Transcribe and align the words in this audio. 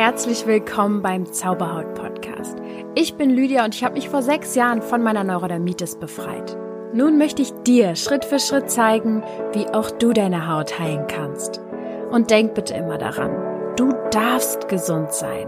herzlich 0.00 0.46
willkommen 0.46 1.02
beim 1.02 1.30
Zauberhaut 1.30 1.92
Podcast. 1.92 2.56
Ich 2.94 3.16
bin 3.16 3.28
Lydia 3.28 3.66
und 3.66 3.74
ich 3.74 3.84
habe 3.84 3.96
mich 3.96 4.08
vor 4.08 4.22
sechs 4.22 4.54
Jahren 4.54 4.80
von 4.80 5.02
meiner 5.02 5.24
Neurodermitis 5.24 5.96
befreit. 5.96 6.56
Nun 6.94 7.18
möchte 7.18 7.42
ich 7.42 7.52
dir 7.66 7.94
Schritt 7.96 8.24
für 8.24 8.38
Schritt 8.38 8.70
zeigen, 8.70 9.22
wie 9.52 9.66
auch 9.66 9.90
du 9.90 10.14
deine 10.14 10.48
Haut 10.48 10.78
heilen 10.78 11.06
kannst. 11.06 11.60
Und 12.10 12.30
denk 12.30 12.54
bitte 12.54 12.72
immer 12.72 12.96
daran, 12.96 13.76
du 13.76 13.92
darfst 14.10 14.68
gesund 14.68 15.12
sein. 15.12 15.46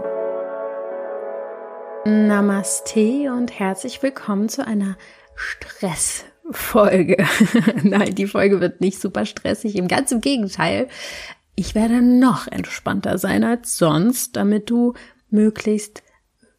Namaste 2.05 3.33
und 3.35 3.57
herzlich 3.57 4.03
willkommen 4.03 4.49
zu 4.49 4.67
einer 4.67 4.97
Stressfolge. 5.33 7.25
Nein, 7.81 8.13
die 8.13 8.27
Folge 8.27 8.61
wird 8.61 8.81
nicht 8.81 9.01
super 9.01 9.25
stressig, 9.25 9.75
im 9.77 9.87
ganz 9.87 10.13
Gegenteil 10.21 10.89
ich 11.55 11.75
werde 11.75 12.01
noch 12.01 12.47
entspannter 12.47 13.17
sein 13.17 13.43
als 13.43 13.77
sonst, 13.77 14.35
damit 14.35 14.69
du 14.69 14.93
möglichst 15.29 16.03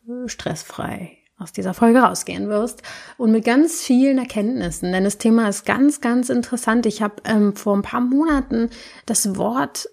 äh, 0.09 0.29
stressfrei 0.29 1.19
aus 1.39 1.53
dieser 1.53 1.75
Folge 1.75 1.99
rausgehen 1.99 2.49
wirst 2.49 2.83
und 3.17 3.33
mit 3.33 3.45
ganz 3.45 3.83
vielen 3.83 4.19
Erkenntnissen, 4.19 4.93
denn 4.93 5.05
das 5.05 5.19
Thema 5.19 5.49
ist 5.49 5.67
ganz, 5.67 6.01
ganz 6.01 6.29
interessant. 6.29 6.87
Ich 6.87 7.03
habe 7.03 7.17
ähm, 7.25 7.57
vor 7.57 7.77
ein 7.77 7.83
paar 7.83 8.01
Monaten 8.01 8.71
das 9.05 9.37
Wort 9.37 9.89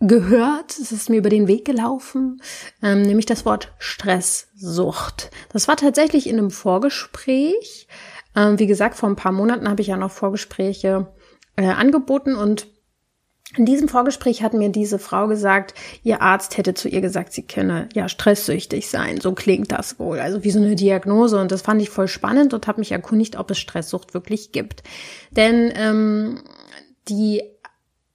gehört, 0.00 0.78
es 0.78 0.92
ist 0.92 1.10
mir 1.10 1.16
über 1.18 1.28
den 1.28 1.46
Weg 1.48 1.64
gelaufen, 1.64 2.40
ähm, 2.82 3.02
nämlich 3.02 3.26
das 3.26 3.44
Wort 3.44 3.72
Stresssucht. 3.78 5.30
Das 5.52 5.68
war 5.68 5.76
tatsächlich 5.76 6.28
in 6.28 6.38
einem 6.38 6.50
Vorgespräch. 6.50 7.88
Ähm, 8.34 8.58
wie 8.58 8.66
gesagt, 8.66 8.94
vor 8.94 9.08
ein 9.08 9.16
paar 9.16 9.32
Monaten 9.32 9.68
habe 9.68 9.82
ich 9.82 9.88
ja 9.88 9.96
noch 9.96 10.10
Vorgespräche 10.10 11.08
äh, 11.56 11.66
angeboten 11.66 12.34
und 12.34 12.66
in 13.56 13.64
diesem 13.64 13.88
Vorgespräch 13.88 14.42
hat 14.42 14.52
mir 14.52 14.68
diese 14.68 14.98
Frau 14.98 15.26
gesagt, 15.26 15.74
ihr 16.02 16.20
Arzt 16.20 16.58
hätte 16.58 16.74
zu 16.74 16.88
ihr 16.88 17.00
gesagt, 17.00 17.32
sie 17.32 17.46
könne 17.46 17.88
ja 17.94 18.08
stresssüchtig 18.08 18.88
sein. 18.88 19.20
So 19.20 19.32
klingt 19.32 19.72
das 19.72 19.98
wohl. 19.98 20.20
Also 20.20 20.44
wie 20.44 20.50
so 20.50 20.58
eine 20.58 20.76
Diagnose. 20.76 21.40
Und 21.40 21.50
das 21.50 21.62
fand 21.62 21.80
ich 21.80 21.88
voll 21.88 22.08
spannend 22.08 22.52
und 22.52 22.66
habe 22.66 22.80
mich 22.80 22.92
erkundigt, 22.92 23.38
ob 23.38 23.50
es 23.50 23.58
Stresssucht 23.58 24.12
wirklich 24.12 24.52
gibt. 24.52 24.82
Denn 25.30 25.72
ähm, 25.76 26.42
die, 27.08 27.42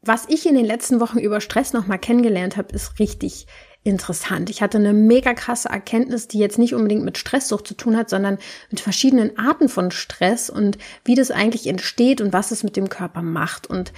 was 0.02 0.26
ich 0.30 0.46
in 0.46 0.54
den 0.54 0.66
letzten 0.66 1.00
Wochen 1.00 1.18
über 1.18 1.42
Stress 1.42 1.74
nochmal 1.74 2.00
kennengelernt 2.00 2.56
habe, 2.56 2.74
ist 2.76 3.00
richtig 3.00 3.48
interessant. 3.84 4.50
Ich 4.50 4.62
hatte 4.62 4.78
eine 4.78 4.94
mega 4.94 5.34
krasse 5.34 5.68
Erkenntnis, 5.68 6.28
die 6.28 6.38
jetzt 6.38 6.60
nicht 6.60 6.76
unbedingt 6.76 7.04
mit 7.04 7.18
Stresssucht 7.18 7.68
zu 7.68 7.74
tun 7.74 7.98
hat, 7.98 8.10
sondern 8.10 8.38
mit 8.70 8.80
verschiedenen 8.80 9.38
Arten 9.38 9.68
von 9.68 9.92
Stress 9.92 10.50
und 10.50 10.78
wie 11.04 11.16
das 11.16 11.32
eigentlich 11.32 11.68
entsteht 11.68 12.22
und 12.22 12.34
was 12.34 12.52
es 12.52 12.64
mit 12.64 12.78
dem 12.78 12.88
Körper 12.88 13.24
macht. 13.24 13.68
Und 13.68 13.92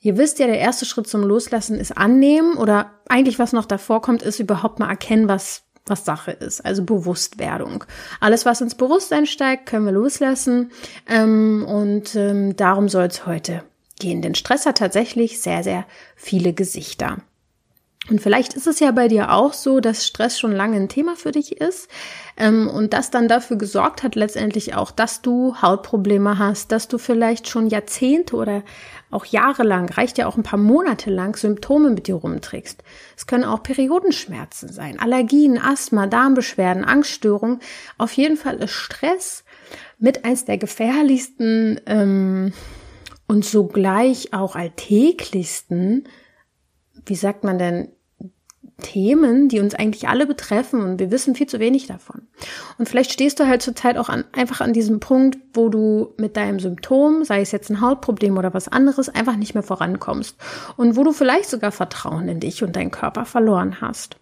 Ihr 0.00 0.16
wisst 0.16 0.38
ja, 0.38 0.46
der 0.46 0.58
erste 0.58 0.84
Schritt 0.84 1.08
zum 1.08 1.22
Loslassen 1.22 1.78
ist 1.78 1.96
annehmen 1.96 2.56
oder 2.56 2.92
eigentlich 3.08 3.38
was 3.38 3.52
noch 3.52 3.64
davor 3.64 4.00
kommt, 4.00 4.22
ist 4.22 4.38
überhaupt 4.38 4.78
mal 4.78 4.88
erkennen, 4.88 5.28
was 5.28 5.64
was 5.90 6.04
Sache 6.04 6.32
ist, 6.32 6.64
also 6.64 6.84
Bewusstwerdung. 6.84 7.84
Alles, 8.20 8.44
was 8.44 8.60
ins 8.60 8.74
Bewusstsein 8.74 9.24
steigt, 9.26 9.66
können 9.66 9.86
wir 9.86 9.92
loslassen 9.92 10.70
ähm, 11.08 11.64
und 11.66 12.14
ähm, 12.14 12.56
darum 12.56 12.88
soll 12.88 13.04
es 13.04 13.26
heute 13.26 13.64
gehen. 13.98 14.22
Denn 14.22 14.34
Stress 14.34 14.66
hat 14.66 14.78
tatsächlich 14.78 15.40
sehr, 15.40 15.62
sehr 15.62 15.86
viele 16.14 16.52
Gesichter. 16.52 17.18
Und 18.10 18.22
vielleicht 18.22 18.54
ist 18.54 18.66
es 18.66 18.80
ja 18.80 18.90
bei 18.90 19.08
dir 19.08 19.32
auch 19.32 19.52
so, 19.52 19.80
dass 19.80 20.06
Stress 20.06 20.38
schon 20.38 20.52
lange 20.52 20.76
ein 20.76 20.88
Thema 20.88 21.14
für 21.14 21.30
dich 21.30 21.60
ist 21.60 21.90
ähm, 22.38 22.68
und 22.68 22.94
das 22.94 23.10
dann 23.10 23.28
dafür 23.28 23.58
gesorgt 23.58 24.02
hat 24.02 24.14
letztendlich 24.14 24.74
auch, 24.74 24.90
dass 24.90 25.20
du 25.20 25.56
Hautprobleme 25.60 26.38
hast, 26.38 26.72
dass 26.72 26.88
du 26.88 26.96
vielleicht 26.96 27.48
schon 27.48 27.66
Jahrzehnte 27.66 28.36
oder 28.36 28.62
auch 29.10 29.24
jahrelang, 29.24 29.88
reicht 29.88 30.18
ja 30.18 30.26
auch 30.26 30.36
ein 30.36 30.42
paar 30.42 30.58
Monate 30.58 31.10
lang 31.10 31.36
Symptome 31.36 31.90
mit 31.90 32.06
dir 32.06 32.16
rumträgst. 32.16 32.82
Es 33.16 33.26
können 33.26 33.44
auch 33.44 33.62
Periodenschmerzen 33.62 34.70
sein, 34.70 34.98
Allergien, 34.98 35.58
Asthma, 35.58 36.06
Darmbeschwerden, 36.06 36.84
Angststörungen. 36.84 37.60
Auf 37.96 38.12
jeden 38.12 38.36
Fall 38.36 38.56
ist 38.56 38.72
Stress 38.72 39.44
mit 39.98 40.24
eins 40.24 40.44
der 40.44 40.58
gefährlichsten 40.58 41.80
ähm, 41.86 42.52
und 43.26 43.44
sogleich 43.44 44.32
auch 44.32 44.56
alltäglichsten, 44.56 46.08
wie 47.06 47.14
sagt 47.14 47.44
man 47.44 47.58
denn, 47.58 47.92
Themen, 48.82 49.48
die 49.48 49.60
uns 49.60 49.74
eigentlich 49.74 50.08
alle 50.08 50.26
betreffen 50.26 50.82
und 50.82 51.00
wir 51.00 51.10
wissen 51.10 51.34
viel 51.34 51.48
zu 51.48 51.58
wenig 51.58 51.86
davon. 51.86 52.22
Und 52.78 52.88
vielleicht 52.88 53.12
stehst 53.12 53.40
du 53.40 53.46
halt 53.46 53.60
zurzeit 53.60 53.98
auch 53.98 54.08
an, 54.08 54.24
einfach 54.32 54.60
an 54.60 54.72
diesem 54.72 55.00
Punkt, 55.00 55.38
wo 55.52 55.68
du 55.68 56.14
mit 56.16 56.36
deinem 56.36 56.60
Symptom, 56.60 57.24
sei 57.24 57.40
es 57.40 57.50
jetzt 57.50 57.70
ein 57.70 57.80
Hautproblem 57.80 58.38
oder 58.38 58.54
was 58.54 58.68
anderes, 58.68 59.08
einfach 59.08 59.36
nicht 59.36 59.54
mehr 59.54 59.64
vorankommst 59.64 60.36
und 60.76 60.96
wo 60.96 61.02
du 61.02 61.12
vielleicht 61.12 61.50
sogar 61.50 61.72
Vertrauen 61.72 62.28
in 62.28 62.40
dich 62.40 62.62
und 62.62 62.76
deinen 62.76 62.92
Körper 62.92 63.24
verloren 63.24 63.80
hast. 63.80 64.16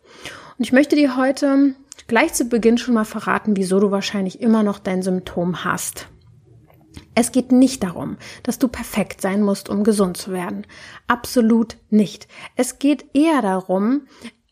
Und 0.58 0.64
ich 0.64 0.72
möchte 0.72 0.96
dir 0.96 1.16
heute 1.16 1.74
gleich 2.06 2.32
zu 2.32 2.46
Beginn 2.46 2.78
schon 2.78 2.94
mal 2.94 3.04
verraten, 3.04 3.56
wieso 3.56 3.78
du 3.78 3.90
wahrscheinlich 3.90 4.40
immer 4.40 4.62
noch 4.62 4.78
dein 4.78 5.02
Symptom 5.02 5.64
hast. 5.64 6.08
Es 7.14 7.32
geht 7.32 7.50
nicht 7.50 7.82
darum, 7.82 8.18
dass 8.42 8.58
du 8.58 8.68
perfekt 8.68 9.20
sein 9.20 9.42
musst, 9.42 9.68
um 9.68 9.84
gesund 9.84 10.16
zu 10.16 10.32
werden. 10.32 10.66
Absolut 11.06 11.76
nicht. 11.88 12.28
Es 12.56 12.78
geht 12.78 13.06
eher 13.14 13.40
darum, 13.42 14.02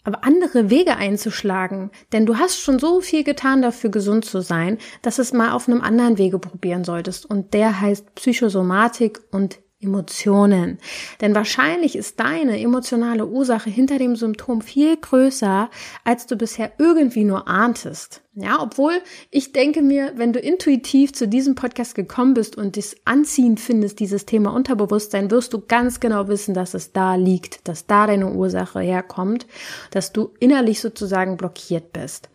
aber 0.04 0.22
andere 0.22 0.70
Wege 0.70 0.96
einzuschlagen. 0.96 1.90
Denn 2.12 2.26
du 2.26 2.36
hast 2.36 2.60
schon 2.60 2.78
so 2.78 3.00
viel 3.00 3.24
getan 3.24 3.62
dafür, 3.62 3.90
gesund 3.90 4.24
zu 4.24 4.40
sein, 4.40 4.78
dass 5.02 5.18
es 5.18 5.32
mal 5.32 5.52
auf 5.52 5.68
einem 5.68 5.80
anderen 5.80 6.18
Wege 6.18 6.38
probieren 6.38 6.84
solltest. 6.84 7.26
Und 7.26 7.54
der 7.54 7.80
heißt 7.80 8.14
Psychosomatik 8.14 9.20
und 9.32 9.58
Emotionen. 9.84 10.78
Denn 11.20 11.34
wahrscheinlich 11.34 11.96
ist 11.96 12.18
deine 12.18 12.60
emotionale 12.60 13.26
Ursache 13.26 13.70
hinter 13.70 13.98
dem 13.98 14.16
Symptom 14.16 14.60
viel 14.60 14.96
größer, 14.96 15.70
als 16.04 16.26
du 16.26 16.36
bisher 16.36 16.72
irgendwie 16.78 17.24
nur 17.24 17.46
ahntest. 17.46 18.24
Ja, 18.36 18.60
obwohl 18.60 18.94
ich 19.30 19.52
denke 19.52 19.80
mir, 19.80 20.14
wenn 20.16 20.32
du 20.32 20.40
intuitiv 20.40 21.12
zu 21.12 21.28
diesem 21.28 21.54
Podcast 21.54 21.94
gekommen 21.94 22.34
bist 22.34 22.56
und 22.56 22.76
es 22.76 22.96
anziehend 23.04 23.60
findest, 23.60 24.00
dieses 24.00 24.26
Thema 24.26 24.52
Unterbewusstsein, 24.52 25.30
wirst 25.30 25.52
du 25.52 25.60
ganz 25.60 26.00
genau 26.00 26.26
wissen, 26.26 26.52
dass 26.52 26.74
es 26.74 26.90
da 26.92 27.14
liegt, 27.14 27.68
dass 27.68 27.86
da 27.86 28.08
deine 28.08 28.32
Ursache 28.32 28.80
herkommt, 28.80 29.46
dass 29.92 30.12
du 30.12 30.34
innerlich 30.40 30.80
sozusagen 30.80 31.36
blockiert 31.36 31.92
bist 31.92 32.28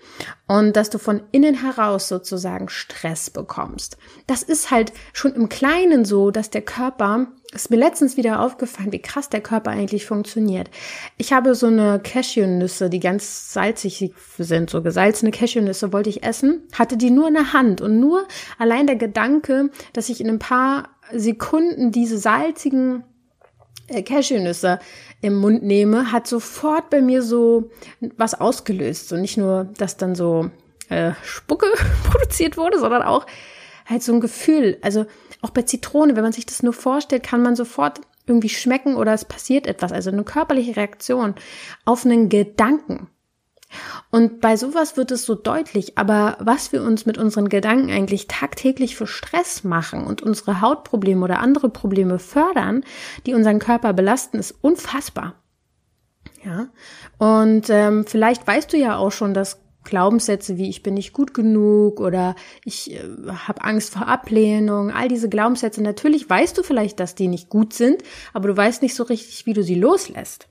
und 0.48 0.78
dass 0.78 0.90
du 0.90 1.00
von 1.00 1.22
innen 1.34 1.56
heraus 1.56 2.08
sozusagen 2.08 2.70
Stress 2.70 3.30
bekommst. 3.30 3.98
Das 4.26 4.42
ist 4.42 4.72
halt 4.72 4.94
schon 5.12 5.34
im 5.34 5.50
Kleinen 5.50 6.06
so, 6.06 6.32
dass 6.32 6.50
der 6.50 6.62
Körper 6.62 7.28
ist 7.52 7.72
mir 7.72 7.78
letztens 7.78 8.16
wieder 8.16 8.42
aufgefallen, 8.42 8.92
wie 8.92 9.02
krass 9.02 9.30
der 9.30 9.42
Körper 9.42 9.72
eigentlich 9.72 10.06
funktioniert. 10.06 10.70
Ich 11.18 11.34
habe 11.34 11.56
so 11.56 11.66
eine 11.66 12.00
Cashewnüsse, 12.00 12.90
die 12.92 13.00
ganz 13.00 13.54
salzig 13.54 14.12
sind, 14.38 14.70
so 14.70 14.84
gesalzene 14.84 15.32
Cashewnüsse 15.32 15.92
wollte 15.92 16.10
ich 16.10 16.24
essen, 16.24 16.68
hatte 16.78 16.96
die 16.96 17.10
nur 17.10 17.28
in 17.28 17.34
der 17.34 17.54
Hand 17.54 17.82
und 17.82 18.00
nur 18.00 18.28
allein 18.60 18.86
der 18.86 18.98
Gedanke, 18.98 19.72
dass 19.94 20.10
ich 20.10 20.22
in 20.22 20.30
ein 20.30 20.40
paar 20.40 20.90
Sekunden 21.12 21.92
diese 21.92 22.20
salzigen 22.20 23.04
äh, 23.88 24.04
Cashewnüsse 24.04 24.80
im 25.22 25.36
Mund 25.36 25.64
nehme, 25.64 26.12
hat 26.12 26.28
sofort 26.28 26.92
bei 26.92 27.02
mir 27.02 27.24
so 27.24 27.72
was 28.16 28.40
ausgelöst. 28.40 29.12
Und 29.12 29.22
nicht 29.22 29.38
nur, 29.38 29.70
dass 29.78 29.98
dann 29.98 30.14
so 30.14 30.52
äh, 30.90 31.14
Spucke 31.24 31.66
produziert 32.04 32.58
wurde, 32.58 32.80
sondern 32.80 33.02
auch 33.02 33.26
halt 33.88 34.04
so 34.04 34.14
ein 34.14 34.22
Gefühl. 34.22 34.78
Also 34.82 35.08
auch 35.42 35.52
bei 35.52 35.62
Zitrone, 35.64 36.16
wenn 36.16 36.24
man 36.24 36.34
sich 36.34 36.46
das 36.46 36.64
nur 36.64 36.74
vorstellt, 36.74 37.24
kann 37.24 37.42
man 37.42 37.56
sofort 37.56 38.02
irgendwie 38.26 38.50
schmecken 38.50 38.96
oder 38.96 39.14
es 39.14 39.26
passiert 39.26 39.68
etwas. 39.68 39.92
Also 39.92 40.12
eine 40.12 40.24
körperliche 40.24 40.76
Reaktion 40.76 41.36
auf 41.86 42.06
einen 42.06 42.30
Gedanken. 42.30 43.10
Und 44.10 44.42
bei 44.42 44.58
sowas 44.58 44.98
wird 44.98 45.12
es 45.12 45.26
so 45.26 45.36
deutlich, 45.36 45.98
aber 45.98 46.38
was 46.40 46.72
wir 46.72 46.82
uns 46.82 47.06
mit 47.06 47.20
unseren 47.20 47.50
Gedanken 47.50 47.92
eigentlich 47.92 48.28
tagtäglich 48.28 48.96
für 48.96 49.06
Stress 49.06 49.64
machen 49.64 50.06
und 50.06 50.24
unsere 50.24 50.62
Hautprobleme 50.62 51.24
oder 51.24 51.40
andere 51.40 51.70
Probleme 51.70 52.18
fördern, 52.18 52.84
die 53.28 53.36
unseren 53.36 53.60
Körper 53.60 53.94
belasten, 53.94 54.40
ist 54.40 54.56
unfassbar. 54.62 55.36
Ja, 56.44 56.70
und 57.18 57.70
ähm, 57.70 58.06
vielleicht 58.08 58.48
weißt 58.48 58.74
du 58.74 58.78
ja 58.78 58.98
auch 58.98 59.12
schon, 59.12 59.34
dass 59.34 59.60
Glaubenssätze 59.84 60.58
wie 60.58 60.70
ich 60.70 60.84
bin 60.84 60.94
nicht 60.94 61.14
gut 61.14 61.34
genug 61.34 62.00
oder 62.00 62.36
ich 62.66 62.94
äh, 62.94 63.00
habe 63.28 63.64
Angst 63.64 63.94
vor 63.94 64.08
Ablehnung, 64.08 64.92
all 64.92 65.08
diese 65.08 65.30
Glaubenssätze, 65.30 65.82
natürlich 65.82 66.30
weißt 66.30 66.58
du 66.58 66.64
vielleicht, 66.64 67.00
dass 67.00 67.16
die 67.16 67.28
nicht 67.28 67.50
gut 67.50 67.74
sind, 67.74 68.04
aber 68.34 68.50
du 68.50 68.58
weißt 68.58 68.82
nicht 68.82 68.96
so 68.96 69.04
richtig, 69.04 69.46
wie 69.46 69.54
du 69.54 69.64
sie 69.64 69.76
loslässt. 69.76 70.48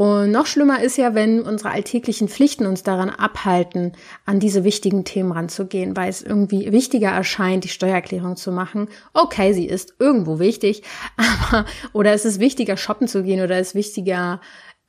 Und 0.00 0.30
noch 0.30 0.46
schlimmer 0.46 0.82
ist 0.82 0.96
ja, 0.96 1.14
wenn 1.14 1.42
unsere 1.42 1.72
alltäglichen 1.72 2.26
Pflichten 2.28 2.64
uns 2.64 2.82
daran 2.82 3.10
abhalten, 3.10 3.92
an 4.24 4.40
diese 4.40 4.64
wichtigen 4.64 5.04
Themen 5.04 5.30
ranzugehen, 5.30 5.94
weil 5.94 6.08
es 6.08 6.22
irgendwie 6.22 6.72
wichtiger 6.72 7.10
erscheint, 7.10 7.64
die 7.64 7.68
Steuererklärung 7.68 8.36
zu 8.36 8.50
machen. 8.50 8.88
Okay, 9.12 9.52
sie 9.52 9.66
ist 9.66 9.96
irgendwo 9.98 10.38
wichtig, 10.38 10.84
aber 11.18 11.66
oder 11.92 12.14
es 12.14 12.24
ist 12.24 12.40
wichtiger, 12.40 12.78
shoppen 12.78 13.08
zu 13.08 13.22
gehen 13.22 13.42
oder 13.44 13.58
es 13.58 13.68
ist 13.68 13.74
wichtiger, 13.74 14.40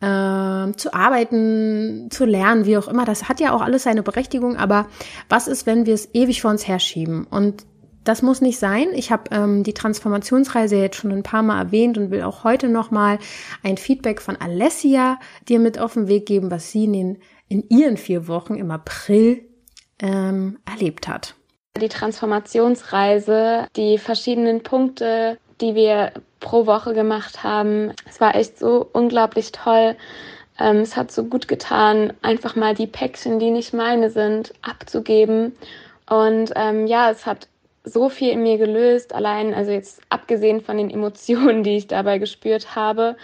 äh, 0.01 0.75
zu 0.75 0.93
arbeiten, 0.93 2.09
zu 2.11 2.25
lernen, 2.25 2.65
wie 2.65 2.77
auch 2.77 2.87
immer. 2.87 3.05
Das 3.05 3.29
hat 3.29 3.39
ja 3.39 3.53
auch 3.53 3.61
alles 3.61 3.83
seine 3.83 4.03
Berechtigung, 4.03 4.57
aber 4.57 4.87
was 5.29 5.47
ist, 5.47 5.65
wenn 5.65 5.85
wir 5.85 5.93
es 5.93 6.09
ewig 6.13 6.41
vor 6.41 6.51
uns 6.51 6.67
herschieben? 6.67 7.25
Und 7.25 7.65
das 8.03 8.21
muss 8.21 8.41
nicht 8.41 8.57
sein. 8.57 8.87
Ich 8.93 9.11
habe 9.11 9.23
ähm, 9.31 9.63
die 9.63 9.73
Transformationsreise 9.73 10.75
jetzt 10.75 10.97
schon 10.97 11.11
ein 11.11 11.23
paar 11.23 11.43
Mal 11.43 11.59
erwähnt 11.59 11.97
und 11.97 12.09
will 12.09 12.23
auch 12.23 12.43
heute 12.43 12.67
nochmal 12.67 13.19
ein 13.63 13.77
Feedback 13.77 14.21
von 14.21 14.35
Alessia 14.37 15.19
dir 15.47 15.59
mit 15.59 15.77
auf 15.77 15.93
den 15.93 16.07
Weg 16.07 16.25
geben, 16.25 16.49
was 16.49 16.71
sie 16.71 16.85
in, 16.85 16.93
den, 16.93 17.17
in 17.47 17.69
ihren 17.69 17.97
vier 17.97 18.27
Wochen 18.27 18.55
im 18.55 18.71
April 18.71 19.45
ähm, 19.99 20.57
erlebt 20.65 21.07
hat. 21.07 21.35
Die 21.79 21.89
Transformationsreise, 21.89 23.67
die 23.75 23.97
verschiedenen 23.97 24.61
Punkte, 24.61 25.37
die 25.61 25.75
wir 25.75 26.11
pro 26.39 26.65
Woche 26.65 26.93
gemacht 26.93 27.43
haben, 27.43 27.93
es 28.09 28.19
war 28.19 28.35
echt 28.35 28.57
so 28.57 28.87
unglaublich 28.91 29.51
toll. 29.51 29.95
Ähm, 30.59 30.77
es 30.77 30.95
hat 30.97 31.11
so 31.11 31.23
gut 31.23 31.47
getan, 31.47 32.13
einfach 32.21 32.55
mal 32.55 32.75
die 32.75 32.87
Päckchen, 32.87 33.39
die 33.39 33.51
nicht 33.51 33.73
meine 33.73 34.09
sind, 34.09 34.53
abzugeben. 34.61 35.55
Und 36.09 36.51
ähm, 36.55 36.87
ja, 36.87 37.09
es 37.09 37.25
hat 37.25 37.47
so 37.83 38.09
viel 38.09 38.29
in 38.29 38.43
mir 38.43 38.57
gelöst, 38.57 39.13
allein, 39.13 39.53
also 39.53 39.71
jetzt 39.71 40.01
abgesehen 40.09 40.61
von 40.61 40.77
den 40.77 40.89
Emotionen, 40.89 41.63
die 41.63 41.77
ich 41.77 41.87
dabei 41.87 42.17
gespürt 42.17 42.75
habe, 42.75 43.15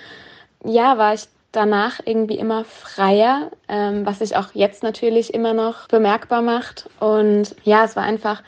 ja, 0.63 0.97
war 0.97 1.13
ich 1.13 1.25
danach 1.51 1.99
irgendwie 2.05 2.37
immer 2.37 2.65
freier, 2.65 3.51
ähm, 3.67 4.05
was 4.05 4.19
sich 4.19 4.35
auch 4.35 4.49
jetzt 4.53 4.83
natürlich 4.83 5.33
immer 5.33 5.53
noch 5.53 5.87
bemerkbar 5.87 6.41
macht. 6.41 6.89
Und 6.99 7.55
ja, 7.63 7.83
es 7.83 7.95
war 7.95 8.03
einfach 8.03 8.43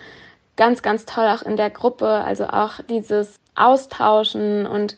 ganz, 0.60 0.82
ganz 0.82 1.06
toll 1.06 1.26
auch 1.26 1.42
in 1.42 1.56
der 1.56 1.70
Gruppe, 1.70 2.06
also 2.06 2.46
auch 2.46 2.74
dieses 2.90 3.40
Austauschen 3.56 4.68
und 4.68 4.98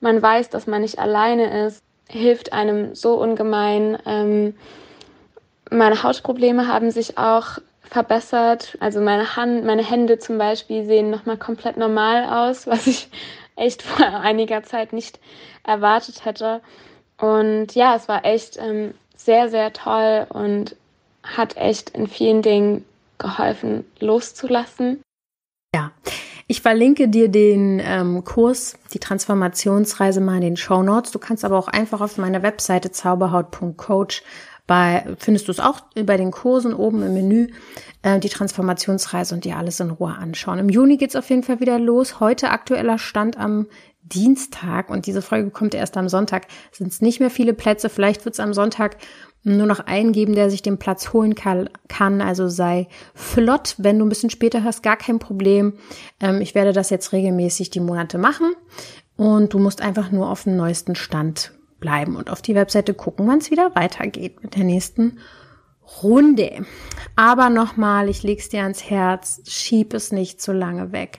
man 0.00 0.20
weiß, 0.20 0.50
dass 0.50 0.66
man 0.66 0.82
nicht 0.82 0.98
alleine 0.98 1.66
ist, 1.66 1.82
hilft 2.08 2.52
einem 2.52 2.94
so 2.94 3.14
ungemein. 3.14 3.98
Ähm, 4.04 4.54
meine 5.70 6.02
Hautprobleme 6.02 6.68
haben 6.68 6.90
sich 6.90 7.16
auch 7.16 7.58
verbessert. 7.82 8.76
Also 8.80 9.00
meine 9.00 9.36
Hand, 9.36 9.64
meine 9.64 9.84
Hände 9.84 10.18
zum 10.18 10.36
Beispiel 10.36 10.84
sehen 10.84 11.10
nochmal 11.10 11.38
komplett 11.38 11.78
normal 11.78 12.48
aus, 12.48 12.66
was 12.66 12.86
ich 12.86 13.08
echt 13.56 13.82
vor 13.82 14.06
einiger 14.06 14.62
Zeit 14.64 14.92
nicht 14.92 15.18
erwartet 15.64 16.26
hätte. 16.26 16.60
Und 17.18 17.74
ja, 17.74 17.96
es 17.96 18.06
war 18.06 18.24
echt 18.26 18.58
ähm, 18.58 18.92
sehr, 19.16 19.48
sehr 19.48 19.72
toll 19.72 20.26
und 20.28 20.76
hat 21.22 21.56
echt 21.56 21.90
in 21.90 22.06
vielen 22.06 22.42
Dingen 22.42 22.84
geholfen, 23.20 23.84
loszulassen. 24.00 25.00
Ja, 25.74 25.92
ich 26.48 26.62
verlinke 26.62 27.08
dir 27.08 27.28
den 27.28 27.80
ähm, 27.84 28.24
Kurs, 28.24 28.76
die 28.92 28.98
Transformationsreise 28.98 30.20
mal 30.20 30.34
in 30.36 30.40
den 30.40 30.56
Show 30.56 30.82
Notes. 30.82 31.12
Du 31.12 31.20
kannst 31.20 31.44
aber 31.44 31.56
auch 31.56 31.68
einfach 31.68 32.00
auf 32.00 32.18
meiner 32.18 32.42
Webseite 32.42 32.90
zauberhaut.coach 32.90 34.24
bei, 34.66 35.04
findest 35.18 35.48
du 35.48 35.52
es 35.52 35.58
auch 35.58 35.80
bei 35.94 36.16
den 36.16 36.30
Kursen 36.30 36.74
oben 36.74 37.02
im 37.02 37.14
Menü, 37.14 37.48
äh, 38.02 38.20
die 38.20 38.28
Transformationsreise 38.28 39.34
und 39.34 39.44
dir 39.44 39.56
alles 39.56 39.80
in 39.80 39.90
Ruhe 39.90 40.14
anschauen. 40.14 40.60
Im 40.60 40.68
Juni 40.68 40.96
geht's 40.96 41.16
auf 41.16 41.28
jeden 41.28 41.42
Fall 41.42 41.58
wieder 41.58 41.78
los. 41.78 42.20
Heute 42.20 42.50
aktueller 42.50 42.98
Stand 42.98 43.36
am 43.36 43.66
Dienstag 44.02 44.88
und 44.88 45.06
diese 45.06 45.22
Folge 45.22 45.50
kommt 45.50 45.74
erst 45.74 45.96
am 45.96 46.08
Sonntag. 46.08 46.46
Sind 46.72 46.92
es 46.92 47.00
nicht 47.00 47.20
mehr 47.20 47.30
viele 47.30 47.52
Plätze. 47.52 47.88
Vielleicht 47.88 48.24
wird 48.24 48.34
es 48.34 48.40
am 48.40 48.54
Sonntag 48.54 48.96
nur 49.42 49.66
noch 49.66 49.80
einen 49.80 50.12
geben, 50.12 50.34
der 50.34 50.50
sich 50.50 50.62
den 50.62 50.78
Platz 50.78 51.12
holen 51.12 51.34
kann. 51.34 52.20
Also 52.20 52.48
sei 52.48 52.88
flott. 53.14 53.74
Wenn 53.78 53.98
du 53.98 54.04
ein 54.04 54.10
bisschen 54.10 54.30
später 54.30 54.64
hast, 54.64 54.82
gar 54.82 54.96
kein 54.96 55.18
Problem. 55.18 55.74
Ähm, 56.20 56.40
ich 56.40 56.54
werde 56.54 56.72
das 56.72 56.90
jetzt 56.90 57.12
regelmäßig 57.12 57.70
die 57.70 57.80
Monate 57.80 58.18
machen. 58.18 58.52
Und 59.16 59.52
du 59.52 59.58
musst 59.58 59.82
einfach 59.82 60.10
nur 60.10 60.30
auf 60.30 60.44
dem 60.44 60.56
neuesten 60.56 60.94
Stand 60.94 61.52
bleiben 61.78 62.16
und 62.16 62.30
auf 62.30 62.42
die 62.42 62.54
Webseite 62.54 62.94
gucken, 62.94 63.26
wann 63.26 63.38
es 63.38 63.50
wieder 63.50 63.74
weitergeht 63.74 64.42
mit 64.42 64.56
der 64.56 64.64
nächsten 64.64 65.18
Runde. 66.02 66.64
Aber 67.16 67.50
nochmal, 67.50 68.08
ich 68.08 68.22
leg's 68.22 68.48
dir 68.48 68.62
ans 68.62 68.88
Herz, 68.88 69.40
schieb 69.46 69.94
es 69.94 70.12
nicht 70.12 70.40
zu 70.40 70.52
lange 70.52 70.92
weg 70.92 71.18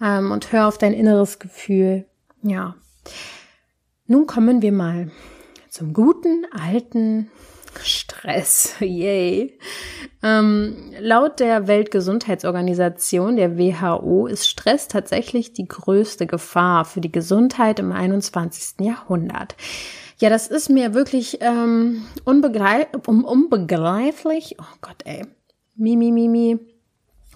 ähm, 0.00 0.30
und 0.30 0.52
hör 0.52 0.68
auf 0.68 0.78
dein 0.78 0.92
inneres 0.92 1.38
Gefühl. 1.38 2.06
Ja. 2.42 2.76
Nun 4.06 4.26
kommen 4.26 4.62
wir 4.62 4.72
mal 4.72 5.10
zum 5.68 5.92
guten 5.92 6.46
alten 6.52 7.30
Stress. 7.80 8.74
Yay. 8.80 9.58
Ähm, 10.22 10.92
laut 11.00 11.40
der 11.40 11.66
Weltgesundheitsorganisation, 11.66 13.36
der 13.36 13.58
WHO, 13.58 14.26
ist 14.26 14.48
Stress 14.48 14.88
tatsächlich 14.88 15.52
die 15.52 15.66
größte 15.66 16.26
Gefahr 16.26 16.84
für 16.84 17.00
die 17.00 17.12
Gesundheit 17.12 17.78
im 17.78 17.92
21. 17.92 18.80
Jahrhundert. 18.80 19.56
Ja, 20.18 20.30
das 20.30 20.48
ist 20.48 20.70
mir 20.70 20.94
wirklich 20.94 21.38
ähm, 21.42 22.06
unbegreif 22.24 22.86
unbegreiflich. 23.06 24.56
Oh 24.58 24.76
Gott, 24.80 25.02
ey. 25.04 25.26
Mimi, 25.74 26.10
Mimi. 26.10 26.58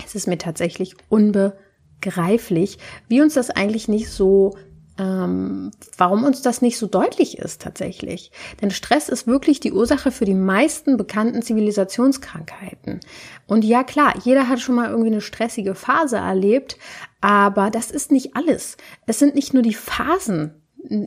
Es 0.04 0.14
ist 0.14 0.26
mir 0.26 0.38
tatsächlich 0.38 0.94
unbegreiflich, 1.10 2.78
wie 3.08 3.20
uns 3.20 3.34
das 3.34 3.50
eigentlich 3.50 3.86
nicht 3.86 4.08
so 4.08 4.56
ähm, 5.00 5.70
warum 5.96 6.24
uns 6.24 6.42
das 6.42 6.60
nicht 6.60 6.76
so 6.76 6.86
deutlich 6.86 7.38
ist 7.38 7.62
tatsächlich. 7.62 8.30
Denn 8.60 8.70
Stress 8.70 9.08
ist 9.08 9.26
wirklich 9.26 9.58
die 9.58 9.72
Ursache 9.72 10.10
für 10.10 10.26
die 10.26 10.34
meisten 10.34 10.98
bekannten 10.98 11.40
Zivilisationskrankheiten. 11.40 13.00
Und 13.46 13.64
ja 13.64 13.82
klar, 13.82 14.14
jeder 14.22 14.48
hat 14.48 14.60
schon 14.60 14.74
mal 14.74 14.90
irgendwie 14.90 15.10
eine 15.10 15.22
stressige 15.22 15.74
Phase 15.74 16.18
erlebt, 16.18 16.76
aber 17.22 17.70
das 17.70 17.90
ist 17.90 18.12
nicht 18.12 18.36
alles. 18.36 18.76
Es 19.06 19.18
sind 19.18 19.34
nicht 19.34 19.54
nur 19.54 19.62
die 19.62 19.74
Phasen, 19.74 20.54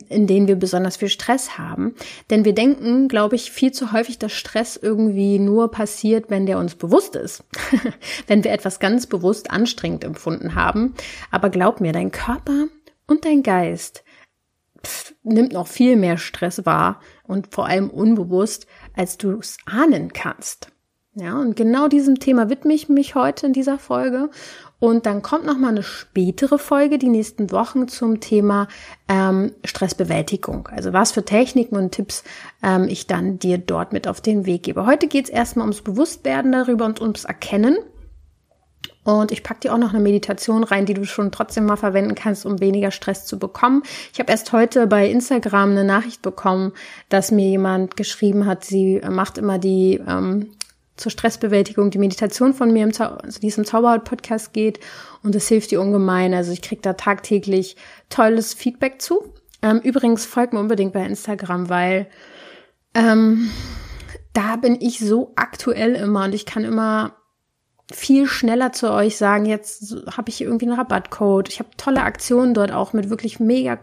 in 0.08 0.26
denen 0.26 0.48
wir 0.48 0.56
besonders 0.56 0.96
viel 0.96 1.08
Stress 1.08 1.56
haben. 1.56 1.94
Denn 2.30 2.44
wir 2.44 2.54
denken, 2.54 3.06
glaube 3.06 3.36
ich, 3.36 3.52
viel 3.52 3.70
zu 3.70 3.92
häufig, 3.92 4.18
dass 4.18 4.32
Stress 4.32 4.76
irgendwie 4.80 5.38
nur 5.38 5.70
passiert, 5.70 6.30
wenn 6.30 6.46
der 6.46 6.58
uns 6.58 6.74
bewusst 6.74 7.14
ist. 7.14 7.44
wenn 8.26 8.42
wir 8.42 8.52
etwas 8.52 8.80
ganz 8.80 9.06
bewusst 9.06 9.50
anstrengend 9.50 10.02
empfunden 10.04 10.54
haben. 10.56 10.94
Aber 11.30 11.50
glaub 11.50 11.80
mir, 11.80 11.92
dein 11.92 12.10
Körper 12.10 12.66
und 13.06 13.24
dein 13.24 13.42
Geist 13.42 14.04
pff, 14.84 15.14
nimmt 15.22 15.52
noch 15.52 15.66
viel 15.66 15.96
mehr 15.96 16.18
Stress 16.18 16.64
wahr 16.64 17.00
und 17.24 17.54
vor 17.54 17.66
allem 17.66 17.90
unbewusst, 17.90 18.66
als 18.94 19.18
du 19.18 19.38
es 19.38 19.56
ahnen 19.66 20.12
kannst. 20.12 20.68
Ja, 21.16 21.38
und 21.38 21.54
genau 21.54 21.86
diesem 21.86 22.18
Thema 22.18 22.50
widme 22.50 22.74
ich 22.74 22.88
mich 22.88 23.14
heute 23.14 23.46
in 23.46 23.52
dieser 23.52 23.78
Folge. 23.78 24.30
Und 24.80 25.06
dann 25.06 25.22
kommt 25.22 25.46
noch 25.46 25.56
mal 25.56 25.68
eine 25.68 25.84
spätere 25.84 26.58
Folge 26.58 26.98
die 26.98 27.08
nächsten 27.08 27.52
Wochen 27.52 27.86
zum 27.86 28.18
Thema 28.18 28.66
ähm, 29.08 29.52
Stressbewältigung. 29.64 30.68
Also 30.68 30.92
was 30.92 31.12
für 31.12 31.24
Techniken 31.24 31.76
und 31.76 31.92
Tipps 31.92 32.24
ähm, 32.64 32.88
ich 32.88 33.06
dann 33.06 33.38
dir 33.38 33.58
dort 33.58 33.92
mit 33.92 34.08
auf 34.08 34.20
den 34.20 34.44
Weg 34.44 34.64
gebe. 34.64 34.86
Heute 34.86 35.06
geht 35.06 35.26
es 35.26 35.30
erstmal 35.30 35.64
ums 35.66 35.82
Bewusstwerden 35.82 36.50
darüber 36.50 36.84
und 36.84 37.00
ums 37.00 37.24
Erkennen. 37.24 37.76
Und 39.04 39.30
ich 39.32 39.42
pack 39.42 39.60
dir 39.60 39.72
auch 39.74 39.78
noch 39.78 39.90
eine 39.90 40.02
Meditation 40.02 40.64
rein, 40.64 40.86
die 40.86 40.94
du 40.94 41.04
schon 41.04 41.30
trotzdem 41.30 41.66
mal 41.66 41.76
verwenden 41.76 42.14
kannst, 42.14 42.46
um 42.46 42.60
weniger 42.60 42.90
Stress 42.90 43.26
zu 43.26 43.38
bekommen. 43.38 43.82
Ich 44.12 44.18
habe 44.18 44.32
erst 44.32 44.52
heute 44.52 44.86
bei 44.86 45.08
Instagram 45.08 45.72
eine 45.72 45.84
Nachricht 45.84 46.22
bekommen, 46.22 46.72
dass 47.10 47.30
mir 47.30 47.48
jemand 47.48 47.96
geschrieben 47.96 48.46
hat, 48.46 48.64
sie 48.64 49.00
macht 49.08 49.36
immer 49.36 49.58
die 49.58 50.02
ähm, 50.06 50.50
zur 50.96 51.10
Stressbewältigung 51.10 51.90
die 51.90 51.98
Meditation 51.98 52.54
von 52.54 52.72
mir, 52.72 52.84
im 52.84 52.92
also 52.98 53.40
die 53.40 53.48
es 53.48 53.58
im 53.58 53.64
Zauberhaut-Podcast 53.64 54.52
geht. 54.52 54.80
Und 55.22 55.34
es 55.34 55.48
hilft 55.48 55.70
dir 55.70 55.80
ungemein. 55.80 56.34
Also 56.34 56.52
ich 56.52 56.62
krieg 56.62 56.82
da 56.82 56.92
tagtäglich 56.92 57.76
tolles 58.10 58.54
Feedback 58.54 59.02
zu. 59.02 59.34
Ähm, 59.62 59.80
übrigens 59.80 60.24
folgt 60.24 60.52
mir 60.52 60.60
unbedingt 60.60 60.92
bei 60.92 61.04
Instagram, 61.04 61.68
weil 61.68 62.06
ähm, 62.94 63.50
da 64.32 64.56
bin 64.56 64.80
ich 64.80 65.00
so 65.00 65.32
aktuell 65.36 65.94
immer 65.94 66.24
und 66.24 66.34
ich 66.34 66.46
kann 66.46 66.64
immer 66.64 67.16
viel 67.94 68.26
schneller 68.26 68.72
zu 68.72 68.90
euch 68.90 69.16
sagen, 69.16 69.46
jetzt 69.46 69.94
habe 70.16 70.30
ich 70.30 70.40
irgendwie 70.40 70.66
einen 70.66 70.78
Rabattcode. 70.78 71.48
Ich 71.48 71.58
habe 71.58 71.70
tolle 71.76 72.02
Aktionen 72.02 72.54
dort 72.54 72.72
auch 72.72 72.92
mit 72.92 73.10
wirklich 73.10 73.40
mega 73.40 73.78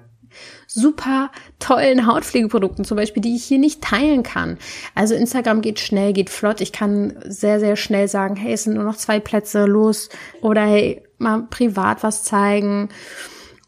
super 0.68 1.32
tollen 1.60 2.08
Hautpflegeprodukten 2.08 2.86
zum 2.86 2.98
Beispiel, 2.98 3.22
die 3.22 3.36
ich 3.36 3.44
hier 3.44 3.60
nicht 3.60 3.82
teilen 3.82 4.24
kann. 4.24 4.58
Also 4.96 5.16
Instagram 5.16 5.62
geht 5.62 5.80
schnell, 5.80 6.14
geht 6.14 6.30
flott. 6.30 6.62
Ich 6.62 6.72
kann 6.72 7.16
sehr, 7.26 7.60
sehr 7.60 7.76
schnell 7.76 8.08
sagen, 8.08 8.36
hey, 8.36 8.54
es 8.54 8.64
sind 8.64 8.76
nur 8.76 8.84
noch 8.84 8.96
zwei 8.96 9.20
Plätze, 9.20 9.66
los. 9.66 10.10
Oder 10.42 10.62
hey, 10.62 11.04
mal 11.18 11.44
privat 11.50 12.04
was 12.04 12.24
zeigen. 12.24 12.90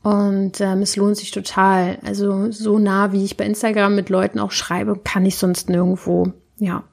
Und 0.01 0.59
ähm, 0.59 0.81
es 0.81 0.95
lohnt 0.95 1.17
sich 1.17 1.31
total. 1.31 1.97
Also 2.05 2.51
so 2.51 2.77
nah, 2.77 3.11
wie 3.13 3.23
ich 3.23 3.37
bei 3.37 3.45
Instagram 3.45 3.95
mit 3.95 4.09
Leuten 4.09 4.39
auch 4.39 4.51
schreibe, 4.51 4.99
kann 5.01 5.25
ich 5.25 5.37
sonst 5.37 5.69
nirgendwo. 5.69 6.33
Ja. 6.57 6.83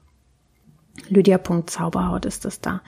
Lydia.zauberhaut 1.09 2.25
ist 2.25 2.45
das 2.45 2.61
da. 2.61 2.81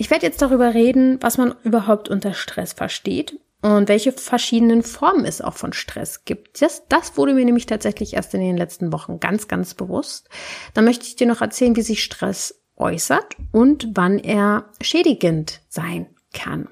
Ich 0.00 0.10
werde 0.10 0.24
jetzt 0.24 0.40
darüber 0.40 0.72
reden, 0.72 1.18
was 1.20 1.36
man 1.36 1.54
überhaupt 1.62 2.08
unter 2.08 2.32
Stress 2.32 2.72
versteht 2.72 3.38
und 3.60 3.90
welche 3.90 4.12
verschiedenen 4.12 4.82
Formen 4.82 5.26
es 5.26 5.42
auch 5.42 5.52
von 5.52 5.74
Stress 5.74 6.24
gibt. 6.24 6.62
Das, 6.62 6.84
das 6.88 7.18
wurde 7.18 7.34
mir 7.34 7.44
nämlich 7.44 7.66
tatsächlich 7.66 8.14
erst 8.14 8.32
in 8.32 8.40
den 8.40 8.56
letzten 8.56 8.94
Wochen 8.94 9.20
ganz, 9.20 9.46
ganz 9.46 9.74
bewusst. 9.74 10.30
Dann 10.72 10.86
möchte 10.86 11.04
ich 11.04 11.16
dir 11.16 11.26
noch 11.26 11.42
erzählen, 11.42 11.76
wie 11.76 11.82
sich 11.82 12.02
Stress 12.02 12.62
äußert 12.76 13.36
und 13.52 13.88
wann 13.92 14.18
er 14.18 14.70
schädigend 14.80 15.60
sein 15.68 16.06
kann. 16.32 16.68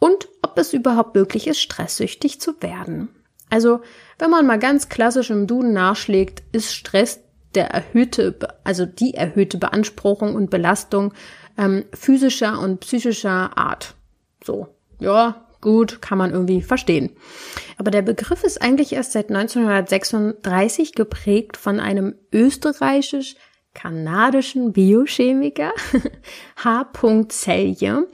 Und 0.00 0.28
ob 0.42 0.58
es 0.58 0.72
überhaupt 0.72 1.14
möglich 1.14 1.46
ist, 1.46 1.60
stresssüchtig 1.60 2.40
zu 2.40 2.60
werden. 2.60 3.08
Also, 3.50 3.82
wenn 4.18 4.30
man 4.30 4.46
mal 4.48 4.58
ganz 4.58 4.88
klassisch 4.88 5.30
im 5.30 5.46
Duden 5.46 5.72
nachschlägt, 5.74 6.42
ist 6.50 6.74
Stress 6.74 7.20
der 7.54 7.70
erhöhte, 7.70 8.36
also 8.64 8.84
die 8.84 9.14
erhöhte 9.14 9.58
Beanspruchung 9.58 10.34
und 10.34 10.50
Belastung 10.50 11.14
ähm, 11.58 11.84
physischer 11.92 12.58
und 12.60 12.80
psychischer 12.80 13.58
Art. 13.58 13.94
So, 14.42 14.68
ja, 15.00 15.44
gut, 15.60 16.00
kann 16.00 16.16
man 16.18 16.32
irgendwie 16.32 16.62
verstehen. 16.62 17.10
Aber 17.76 17.90
der 17.90 18.02
Begriff 18.02 18.44
ist 18.44 18.62
eigentlich 18.62 18.92
erst 18.92 19.10
seit 19.12 19.28
1936 19.28 20.94
geprägt 20.94 21.56
von 21.56 21.80
einem 21.80 22.14
österreichisch-kanadischen 22.32 24.72
Biochemiker, 24.72 25.72
H. 26.64 26.92
Celje. 27.28 28.06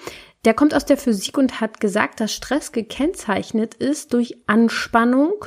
Der 0.45 0.55
kommt 0.55 0.75
aus 0.75 0.85
der 0.85 0.97
Physik 0.97 1.39
und 1.39 1.61
hat 1.61 1.81
gesagt, 1.81 2.21
dass 2.21 2.33
Stress 2.33 2.73
gekennzeichnet 2.73 3.75
ist 3.75 4.13
durch 4.13 4.37
Anspannung 4.47 5.45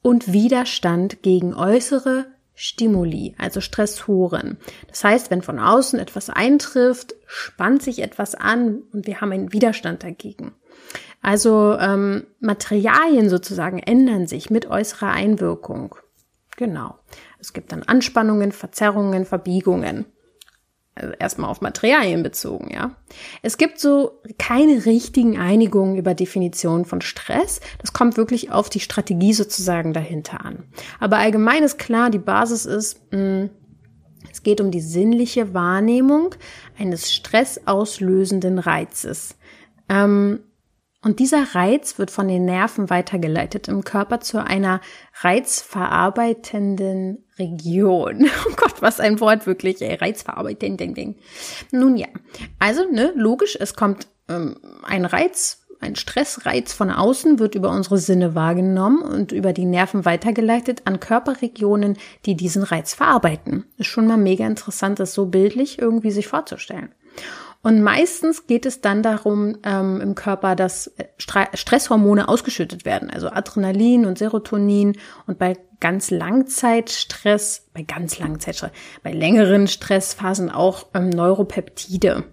und 0.00 0.32
Widerstand 0.32 1.22
gegen 1.22 1.54
äußere 1.54 2.26
Stimuli, 2.54 3.34
also 3.38 3.60
Stressoren. 3.60 4.58
Das 4.88 5.04
heißt, 5.04 5.30
wenn 5.30 5.42
von 5.42 5.58
außen 5.58 5.98
etwas 5.98 6.30
eintrifft, 6.30 7.14
spannt 7.26 7.82
sich 7.82 8.00
etwas 8.00 8.34
an 8.34 8.82
und 8.92 9.06
wir 9.06 9.20
haben 9.20 9.32
einen 9.32 9.52
Widerstand 9.52 10.02
dagegen. 10.02 10.52
Also 11.22 11.76
ähm, 11.78 12.26
Materialien 12.40 13.28
sozusagen 13.28 13.78
ändern 13.78 14.26
sich 14.26 14.50
mit 14.50 14.66
äußerer 14.66 15.10
Einwirkung. 15.10 15.94
Genau. 16.56 16.98
Es 17.38 17.52
gibt 17.52 17.72
dann 17.72 17.84
Anspannungen, 17.84 18.52
Verzerrungen, 18.52 19.24
Verbiegungen. 19.24 20.06
Also 20.94 21.14
erstmal 21.18 21.48
auf 21.48 21.62
Materialien 21.62 22.22
bezogen, 22.22 22.70
ja. 22.70 22.94
Es 23.40 23.56
gibt 23.56 23.80
so 23.80 24.20
keine 24.38 24.84
richtigen 24.84 25.38
Einigungen 25.38 25.96
über 25.96 26.12
Definition 26.12 26.84
von 26.84 27.00
Stress. 27.00 27.60
Das 27.78 27.94
kommt 27.94 28.18
wirklich 28.18 28.50
auf 28.50 28.68
die 28.68 28.80
Strategie 28.80 29.32
sozusagen 29.32 29.94
dahinter 29.94 30.44
an. 30.44 30.64
Aber 31.00 31.16
allgemein 31.16 31.62
ist 31.62 31.78
klar, 31.78 32.10
die 32.10 32.18
Basis 32.18 32.66
ist, 32.66 33.00
mh, 33.10 33.18
hm, 33.18 33.50
es 34.30 34.42
geht 34.42 34.60
um 34.60 34.70
die 34.70 34.80
sinnliche 34.80 35.54
Wahrnehmung 35.54 36.34
eines 36.78 37.12
stressauslösenden 37.12 38.58
Reizes. 38.58 39.36
Ähm, 39.88 40.40
und 41.02 41.18
dieser 41.18 41.54
Reiz 41.54 41.98
wird 41.98 42.12
von 42.12 42.28
den 42.28 42.44
Nerven 42.44 42.88
weitergeleitet 42.88 43.66
im 43.66 43.82
Körper 43.82 44.20
zu 44.20 44.42
einer 44.42 44.80
reizverarbeitenden 45.20 47.24
Region. 47.38 48.30
Oh 48.46 48.52
Gott, 48.56 48.80
was 48.80 49.00
ein 49.00 49.20
Wort 49.20 49.46
wirklich, 49.46 49.82
ey, 49.82 49.94
reizverarbeitend, 49.94 50.80
ding, 50.80 50.94
ding. 50.94 51.16
Nun 51.72 51.96
ja, 51.96 52.06
also, 52.58 52.84
ne, 52.90 53.12
logisch, 53.16 53.56
es 53.58 53.74
kommt 53.74 54.06
ähm, 54.28 54.56
ein 54.82 55.04
Reiz, 55.04 55.66
ein 55.80 55.96
Stressreiz 55.96 56.72
von 56.72 56.90
außen 56.90 57.40
wird 57.40 57.56
über 57.56 57.70
unsere 57.70 57.98
Sinne 57.98 58.36
wahrgenommen 58.36 59.02
und 59.02 59.32
über 59.32 59.52
die 59.52 59.64
Nerven 59.64 60.04
weitergeleitet 60.04 60.82
an 60.84 61.00
Körperregionen, 61.00 61.98
die 62.24 62.36
diesen 62.36 62.62
Reiz 62.62 62.94
verarbeiten. 62.94 63.64
Ist 63.78 63.88
schon 63.88 64.06
mal 64.06 64.16
mega 64.16 64.46
interessant, 64.46 65.00
das 65.00 65.12
so 65.12 65.26
bildlich 65.26 65.80
irgendwie 65.80 66.12
sich 66.12 66.28
vorzustellen. 66.28 66.94
Und 67.62 67.80
meistens 67.80 68.48
geht 68.48 68.66
es 68.66 68.80
dann 68.80 69.04
darum 69.04 69.56
ähm, 69.62 70.00
im 70.00 70.14
Körper, 70.16 70.56
dass 70.56 70.88
äh, 70.98 71.04
Stresshormone 71.16 72.28
ausgeschüttet 72.28 72.84
werden, 72.84 73.08
also 73.08 73.28
Adrenalin 73.28 74.04
und 74.04 74.18
Serotonin. 74.18 74.98
Und 75.28 75.38
bei 75.38 75.56
ganz 75.78 76.10
Langzeitstress, 76.10 77.68
bei 77.72 77.82
ganz 77.82 78.18
Langzeitstress, 78.18 78.72
bei 79.04 79.12
längeren 79.12 79.68
Stressphasen 79.68 80.50
auch 80.50 80.86
ähm, 80.94 81.10
Neuropeptide. 81.10 82.24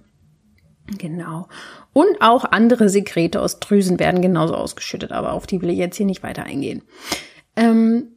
Genau. 0.98 1.48
Und 1.94 2.22
auch 2.22 2.46
andere 2.46 2.90
Sekrete 2.90 3.40
aus 3.42 3.60
Drüsen 3.60 4.00
werden 4.00 4.24
genauso 4.24 4.56
ausgeschüttet, 4.56 5.12
aber 5.12 5.34
auf 5.34 5.46
die 5.46 5.62
will 5.62 5.70
ich 5.70 5.78
jetzt 5.78 5.98
hier 5.98 6.08
nicht 6.08 6.24
weiter 6.24 6.44
eingehen. 6.44 6.82
Ähm, 7.56 8.16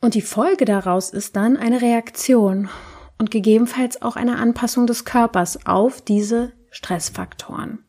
und 0.00 0.14
die 0.14 0.22
Folge 0.22 0.64
daraus 0.64 1.10
ist 1.10 1.36
dann 1.36 1.56
eine 1.56 1.80
Reaktion 1.80 2.68
und 3.18 3.30
gegebenenfalls 3.30 4.02
auch 4.02 4.16
eine 4.16 4.36
Anpassung 4.36 4.86
des 4.86 5.04
Körpers 5.04 5.66
auf 5.66 6.00
diese 6.00 6.52
Stressfaktoren. 6.70 7.84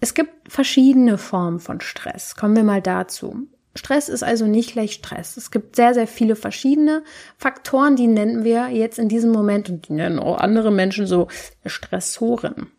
Es 0.00 0.14
gibt 0.14 0.52
verschiedene 0.52 1.16
Formen 1.16 1.60
von 1.60 1.80
Stress. 1.80 2.36
Kommen 2.36 2.56
wir 2.56 2.64
mal 2.64 2.82
dazu. 2.82 3.48
Stress 3.74 4.08
ist 4.08 4.22
also 4.22 4.46
nicht 4.46 4.72
gleich 4.72 4.92
Stress. 4.92 5.36
Es 5.36 5.50
gibt 5.50 5.76
sehr, 5.76 5.94
sehr 5.94 6.06
viele 6.06 6.36
verschiedene 6.36 7.02
Faktoren, 7.38 7.96
die 7.96 8.06
nennen 8.06 8.44
wir 8.44 8.68
jetzt 8.68 8.98
in 8.98 9.08
diesem 9.08 9.32
Moment 9.32 9.68
und 9.68 9.88
die 9.88 9.94
nennen 9.94 10.18
auch 10.18 10.38
andere 10.38 10.70
Menschen 10.70 11.06
so 11.06 11.28
Stressoren. 11.64 12.70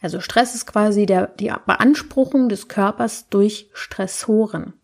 Also 0.00 0.20
Stress 0.20 0.54
ist 0.54 0.66
quasi 0.66 1.06
der, 1.06 1.28
die 1.28 1.52
Beanspruchung 1.66 2.48
des 2.48 2.68
Körpers 2.68 3.28
durch 3.30 3.70
Stressoren. 3.72 4.74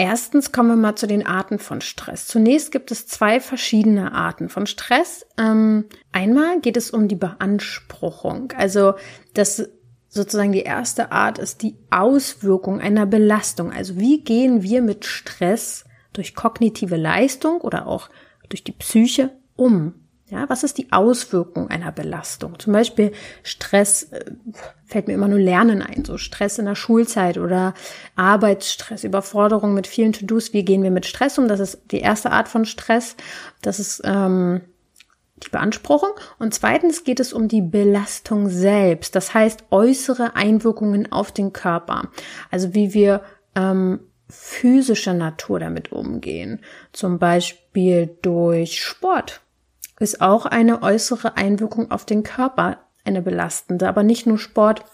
Erstens 0.00 0.52
kommen 0.52 0.68
wir 0.68 0.76
mal 0.76 0.94
zu 0.94 1.08
den 1.08 1.26
Arten 1.26 1.58
von 1.58 1.80
Stress. 1.80 2.28
Zunächst 2.28 2.70
gibt 2.70 2.92
es 2.92 3.08
zwei 3.08 3.40
verschiedene 3.40 4.12
Arten 4.12 4.48
von 4.48 4.66
Stress. 4.66 5.26
Ähm, 5.36 5.86
einmal 6.12 6.60
geht 6.60 6.76
es 6.76 6.92
um 6.92 7.08
die 7.08 7.16
Beanspruchung. 7.16 8.52
Also 8.56 8.94
das 9.34 9.68
sozusagen 10.08 10.52
die 10.52 10.62
erste 10.62 11.10
Art 11.10 11.40
ist 11.40 11.62
die 11.62 11.74
Auswirkung 11.90 12.80
einer 12.80 13.06
Belastung. 13.06 13.72
Also 13.72 13.98
wie 13.98 14.22
gehen 14.22 14.62
wir 14.62 14.82
mit 14.82 15.04
Stress 15.04 15.84
durch 16.12 16.36
kognitive 16.36 16.96
Leistung 16.96 17.60
oder 17.60 17.88
auch 17.88 18.08
durch 18.48 18.62
die 18.62 18.72
Psyche 18.72 19.32
um? 19.56 19.94
Ja, 20.30 20.48
was 20.50 20.62
ist 20.62 20.76
die 20.76 20.92
Auswirkung 20.92 21.70
einer 21.70 21.90
Belastung? 21.90 22.58
Zum 22.58 22.74
Beispiel 22.74 23.12
Stress, 23.42 24.04
äh, 24.04 24.24
fällt 24.84 25.08
mir 25.08 25.14
immer 25.14 25.28
nur 25.28 25.38
Lernen 25.38 25.80
ein, 25.80 26.04
so 26.04 26.18
Stress 26.18 26.58
in 26.58 26.66
der 26.66 26.74
Schulzeit 26.74 27.38
oder 27.38 27.72
Arbeitsstress, 28.14 29.04
Überforderung 29.04 29.72
mit 29.72 29.86
vielen 29.86 30.12
To-Dos. 30.12 30.52
Wie 30.52 30.64
gehen 30.64 30.82
wir 30.82 30.90
mit 30.90 31.06
Stress 31.06 31.38
um? 31.38 31.48
Das 31.48 31.60
ist 31.60 31.80
die 31.92 32.00
erste 32.00 32.30
Art 32.30 32.48
von 32.48 32.66
Stress. 32.66 33.16
Das 33.62 33.80
ist 33.80 34.02
ähm, 34.04 34.60
die 35.42 35.48
Beanspruchung. 35.48 36.10
Und 36.38 36.52
zweitens 36.52 37.04
geht 37.04 37.20
es 37.20 37.32
um 37.32 37.48
die 37.48 37.62
Belastung 37.62 38.50
selbst. 38.50 39.16
Das 39.16 39.32
heißt 39.32 39.64
äußere 39.70 40.36
Einwirkungen 40.36 41.10
auf 41.10 41.32
den 41.32 41.54
Körper. 41.54 42.10
Also 42.50 42.74
wie 42.74 42.92
wir 42.92 43.22
ähm, 43.54 44.00
physischer 44.28 45.14
Natur 45.14 45.58
damit 45.58 45.90
umgehen. 45.90 46.60
Zum 46.92 47.18
Beispiel 47.18 48.18
durch 48.20 48.84
Sport 48.84 49.40
ist 49.98 50.20
auch 50.20 50.46
eine 50.46 50.82
äußere 50.82 51.36
Einwirkung 51.36 51.90
auf 51.90 52.04
den 52.04 52.22
Körper, 52.22 52.78
eine 53.04 53.22
belastende, 53.22 53.88
aber 53.88 54.02
nicht 54.02 54.26
nur 54.26 54.38
Sport, 54.38 54.84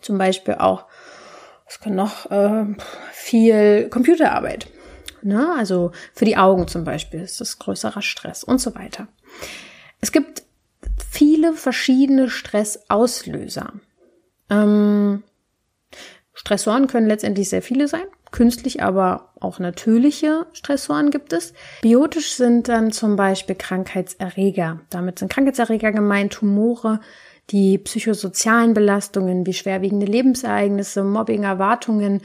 zum 0.00 0.18
Beispiel 0.18 0.54
auch, 0.54 0.86
es 1.68 1.80
kann 1.80 1.94
noch 1.94 2.30
äh, 2.30 2.66
viel 3.12 3.88
Computerarbeit. 3.88 4.68
Ne? 5.22 5.54
Also 5.58 5.92
für 6.14 6.24
die 6.24 6.36
Augen 6.36 6.68
zum 6.68 6.84
Beispiel 6.84 7.20
ist 7.20 7.40
das 7.40 7.58
größerer 7.58 8.02
Stress 8.02 8.44
und 8.44 8.60
so 8.60 8.74
weiter. 8.74 9.08
Es 10.00 10.12
gibt 10.12 10.44
viele 11.10 11.54
verschiedene 11.54 12.30
Stressauslöser. 12.30 13.72
Ähm, 14.50 15.24
Stressoren 16.34 16.86
können 16.86 17.08
letztendlich 17.08 17.48
sehr 17.48 17.62
viele 17.62 17.88
sein 17.88 18.06
künstlich, 18.30 18.82
aber 18.82 19.32
auch 19.40 19.58
natürliche 19.58 20.46
Stressoren 20.52 21.10
gibt 21.10 21.32
es. 21.32 21.52
Biotisch 21.82 22.34
sind 22.34 22.68
dann 22.68 22.92
zum 22.92 23.16
Beispiel 23.16 23.54
Krankheitserreger. 23.56 24.80
Damit 24.90 25.18
sind 25.18 25.32
Krankheitserreger 25.32 25.92
gemeint, 25.92 26.32
Tumore, 26.32 27.00
die 27.50 27.78
psychosozialen 27.78 28.74
Belastungen 28.74 29.46
wie 29.46 29.52
schwerwiegende 29.52 30.06
Lebensereignisse, 30.06 31.04
Mobbing, 31.04 31.44
Erwartungen, 31.44 32.22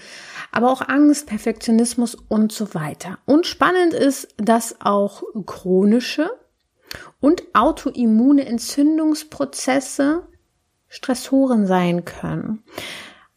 aber 0.51 0.71
auch 0.71 0.81
Angst, 0.81 1.27
Perfektionismus 1.27 2.15
und 2.15 2.51
so 2.51 2.73
weiter. 2.73 3.19
Und 3.25 3.45
spannend 3.45 3.93
ist, 3.93 4.29
dass 4.37 4.81
auch 4.81 5.21
chronische 5.45 6.29
und 7.19 7.43
autoimmune 7.53 8.45
Entzündungsprozesse 8.45 10.27
Stressoren 10.87 11.67
sein 11.67 12.03
können. 12.03 12.63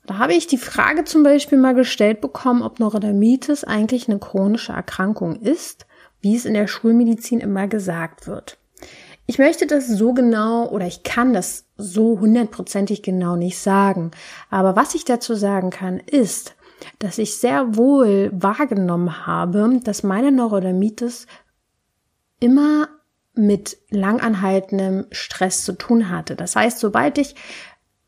Da 0.07 0.19
habe 0.19 0.35
ich 0.35 0.47
die 0.47 0.59
Frage 0.59 1.05
zum 1.05 1.23
Beispiel 1.23 1.59
mal 1.59 1.75
gestellt 1.75 2.21
bekommen, 2.21 2.63
ob 2.63 2.79
Neurodermitis 2.79 3.65
eigentlich 3.65 4.09
eine 4.09 4.19
chronische 4.19 4.73
Erkrankung 4.73 5.37
ist, 5.37 5.87
wie 6.21 6.37
es 6.37 6.45
in 6.45 6.55
der 6.55 6.67
Schulmedizin 6.67 7.41
immer 7.41 7.69
gesagt 7.69 8.27
wird. 8.27 8.59
Ich 9.27 9.39
möchte 9.39 9.67
das 9.67 9.89
so 9.89 10.13
genau 10.13 10.69
oder 10.69 10.87
ich 10.87 11.03
kann 11.03 11.33
das 11.33 11.65
so 11.79 12.21
hundertprozentig 12.21 13.03
genau 13.03 13.37
nicht 13.37 13.59
sagen. 13.59 14.11
Aber 14.51 14.77
was 14.77 14.95
ich 14.95 15.07
dazu 15.07 15.35
sagen 15.35 15.71
kann, 15.71 15.99
ist, 15.99 16.55
dass 16.99 17.17
ich 17.17 17.37
sehr 17.37 17.77
wohl 17.77 18.31
wahrgenommen 18.35 19.27
habe, 19.27 19.81
dass 19.83 20.03
meine 20.03 20.31
Neurodermitis 20.31 21.27
immer 22.41 22.89
mit 23.35 23.79
langanhaltendem 23.89 25.07
Stress 25.11 25.65
zu 25.65 25.73
tun 25.73 26.11
hatte. 26.11 26.37
Das 26.37 26.55
heißt, 26.55 26.79
sobald 26.79 27.17
ich 27.17 27.35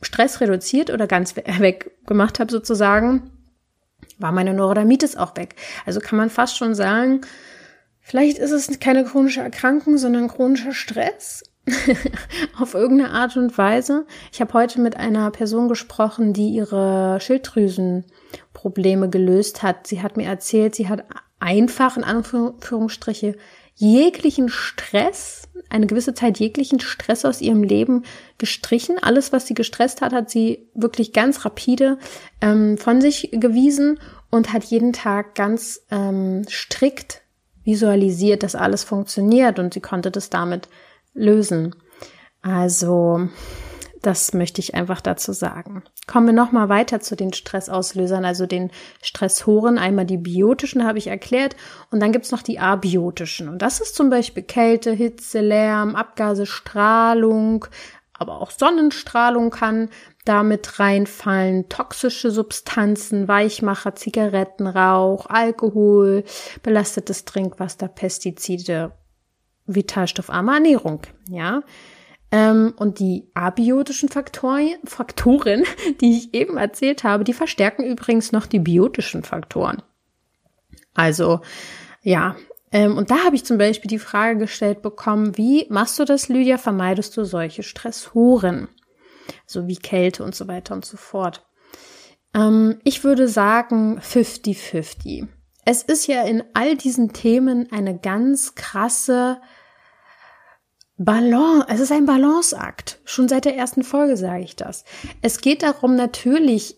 Stress 0.02 0.40
reduziert 0.40 0.90
oder 0.90 1.06
ganz 1.06 1.36
weggemacht 1.36 2.38
habe 2.40 2.52
sozusagen, 2.52 3.30
war 4.18 4.32
meine 4.32 4.54
Neurodermitis 4.54 5.16
auch 5.16 5.36
weg. 5.36 5.56
Also 5.84 6.00
kann 6.00 6.16
man 6.16 6.30
fast 6.30 6.56
schon 6.56 6.74
sagen, 6.74 7.22
vielleicht 8.00 8.38
ist 8.38 8.52
es 8.52 8.78
keine 8.80 9.04
chronische 9.04 9.40
Erkrankung, 9.40 9.98
sondern 9.98 10.28
chronischer 10.28 10.72
Stress 10.72 11.42
auf 12.58 12.74
irgendeine 12.74 13.10
Art 13.10 13.36
und 13.36 13.56
Weise. 13.58 14.06
Ich 14.32 14.40
habe 14.40 14.52
heute 14.52 14.80
mit 14.80 14.96
einer 14.96 15.30
Person 15.30 15.68
gesprochen, 15.68 16.32
die 16.32 16.50
ihre 16.50 17.18
Schilddrüsenprobleme 17.20 19.08
gelöst 19.08 19.62
hat. 19.62 19.86
Sie 19.86 20.02
hat 20.02 20.16
mir 20.16 20.26
erzählt, 20.26 20.74
sie 20.74 20.88
hat 20.88 21.04
einfach 21.40 21.96
in 21.96 22.04
Anführungsstriche 22.04 23.36
jeglichen 23.74 24.48
Stress, 24.48 25.48
eine 25.76 25.87
gewisse 25.87 26.14
Zeit 26.14 26.38
jeglichen 26.38 26.80
Stress 26.80 27.25
aus 27.25 27.40
ihrem 27.40 27.62
Leben 27.62 28.04
gestrichen. 28.38 28.99
Alles, 29.00 29.33
was 29.33 29.47
sie 29.47 29.54
gestresst 29.54 30.00
hat, 30.00 30.12
hat 30.12 30.30
sie 30.30 30.68
wirklich 30.75 31.12
ganz 31.12 31.45
rapide 31.45 31.99
ähm, 32.40 32.76
von 32.78 33.00
sich 33.00 33.30
gewiesen 33.33 34.00
und 34.30 34.52
hat 34.52 34.64
jeden 34.64 34.92
Tag 34.92 35.35
ganz 35.35 35.83
ähm, 35.90 36.45
strikt 36.49 37.23
visualisiert, 37.64 38.42
dass 38.42 38.54
alles 38.54 38.85
funktioniert 38.85 39.59
und 39.59 39.75
sie 39.75 39.80
konnte 39.80 40.11
das 40.11 40.30
damit 40.30 40.68
lösen. 41.14 41.75
Also 42.42 43.28
das 44.06 44.32
möchte 44.32 44.60
ich 44.60 44.76
einfach 44.76 45.00
dazu 45.00 45.32
sagen. 45.32 45.82
Kommen 46.06 46.26
wir 46.28 46.32
nochmal 46.32 46.68
weiter 46.68 47.00
zu 47.00 47.16
den 47.16 47.32
Stressauslösern, 47.32 48.25
also 48.25 48.46
den 48.46 48.70
Stressoren. 49.02 49.78
Einmal 49.78 50.04
die 50.06 50.16
biotischen 50.16 50.86
habe 50.86 50.98
ich 50.98 51.08
erklärt 51.08 51.56
und 51.90 51.98
dann 51.98 52.12
gibt's 52.12 52.30
noch 52.30 52.42
die 52.42 52.60
abiotischen. 52.60 53.48
Und 53.48 53.62
das 53.62 53.80
ist 53.80 53.96
zum 53.96 54.08
Beispiel 54.08 54.44
Kälte, 54.44 54.92
Hitze, 54.92 55.40
Lärm, 55.40 55.96
Abgase, 55.96 56.46
Strahlung, 56.46 57.66
aber 58.12 58.40
auch 58.40 58.52
Sonnenstrahlung 58.52 59.50
kann 59.50 59.90
damit 60.25 60.78
reinfallen, 60.78 61.68
toxische 61.68 62.30
Substanzen, 62.30 63.26
Weichmacher, 63.26 63.96
Zigarettenrauch, 63.96 65.26
Alkohol, 65.26 66.22
belastetes 66.62 67.25
Trinkwasser, 67.25 67.88
Pestizide, 67.88 68.92
vitalstoffarme 69.66 70.54
Ernährung, 70.54 71.00
ja. 71.28 71.62
Ähm, 72.33 72.75
und 72.76 72.99
die 72.99 73.30
abiotischen 73.35 74.09
Faktoren, 74.09 74.75
Faktoren, 74.85 75.64
die 76.00 76.16
ich 76.16 76.35
eben 76.35 76.56
erzählt 76.56 77.04
habe, 77.04 77.25
die 77.25 77.33
verstärken 77.33 77.85
übrigens 77.85 78.33
noch 78.33 78.47
die 78.47 78.59
biotischen 78.59 79.23
Faktoren. 79.23 79.83
Also, 80.95 81.40
ja, 82.02 82.37
ähm, 82.73 82.97
und 82.97 83.11
da 83.11 83.25
habe 83.25 83.37
ich 83.37 83.45
zum 83.45 83.59
Beispiel 83.59 83.88
die 83.88 83.99
Frage 83.99 84.38
gestellt 84.38 84.83
bekommen, 84.83 85.37
wie 85.37 85.66
machst 85.71 85.99
du 85.99 86.04
das, 86.04 86.28
Lydia? 86.28 86.59
Vermeidest 86.59 87.16
du 87.16 87.25
solche 87.25 87.62
Stressoren? 87.62 88.68
So 89.47 89.66
wie 89.66 89.76
Kälte 89.76 90.25
und 90.25 90.35
so 90.35 90.49
weiter 90.49 90.75
und 90.75 90.85
so 90.85 90.97
fort. 90.97 91.47
Ähm, 92.35 92.78
ich 92.85 93.04
würde 93.04 93.28
sagen 93.28 93.99
50-50. 94.00 95.28
Es 95.64 95.83
ist 95.83 96.06
ja 96.06 96.23
in 96.23 96.45
all 96.54 96.76
diesen 96.76 97.12
Themen 97.12 97.71
eine 97.73 97.99
ganz 97.99 98.54
krasse 98.54 99.40
Balance, 100.98 101.66
es 101.68 101.80
ist 101.80 101.92
ein 101.92 102.06
Balanceakt. 102.06 103.00
Schon 103.04 103.28
seit 103.28 103.44
der 103.44 103.56
ersten 103.56 103.82
Folge 103.82 104.16
sage 104.16 104.42
ich 104.42 104.56
das. 104.56 104.84
Es 105.20 105.40
geht 105.40 105.62
darum, 105.62 105.94
natürlich 105.94 106.76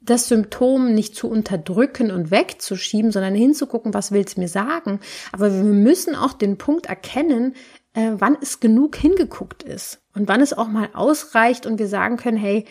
das 0.00 0.28
Symptom 0.28 0.94
nicht 0.94 1.14
zu 1.14 1.28
unterdrücken 1.28 2.10
und 2.10 2.30
wegzuschieben, 2.30 3.10
sondern 3.10 3.34
hinzugucken, 3.34 3.94
was 3.94 4.12
will 4.12 4.24
es 4.26 4.36
mir 4.36 4.48
sagen. 4.48 5.00
Aber 5.32 5.52
wir 5.52 5.62
müssen 5.62 6.14
auch 6.14 6.32
den 6.34 6.58
Punkt 6.58 6.86
erkennen, 6.86 7.54
äh, 7.94 8.12
wann 8.16 8.36
es 8.40 8.60
genug 8.60 8.96
hingeguckt 8.96 9.62
ist 9.62 10.02
und 10.14 10.28
wann 10.28 10.40
es 10.40 10.52
auch 10.52 10.68
mal 10.68 10.90
ausreicht 10.92 11.64
und 11.66 11.78
wir 11.78 11.88
sagen 11.88 12.16
können, 12.16 12.36
hey, 12.36 12.66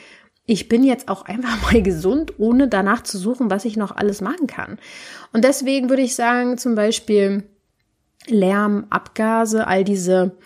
ich 0.45 0.67
bin 0.69 0.83
jetzt 0.83 1.07
auch 1.07 1.23
einfach 1.23 1.61
mal 1.71 1.81
gesund, 1.81 2.39
ohne 2.39 2.67
danach 2.67 3.03
zu 3.03 3.17
suchen, 3.17 3.49
was 3.49 3.65
ich 3.65 3.77
noch 3.77 3.95
alles 3.95 4.21
machen 4.21 4.47
kann. 4.47 4.77
Und 5.31 5.43
deswegen 5.43 5.89
würde 5.89 6.03
ich 6.03 6.15
sagen, 6.15 6.57
zum 6.57 6.75
Beispiel, 6.75 7.43
Lärm, 8.27 8.85
Abgase, 8.89 9.67
all 9.67 9.83
diese 9.83 10.37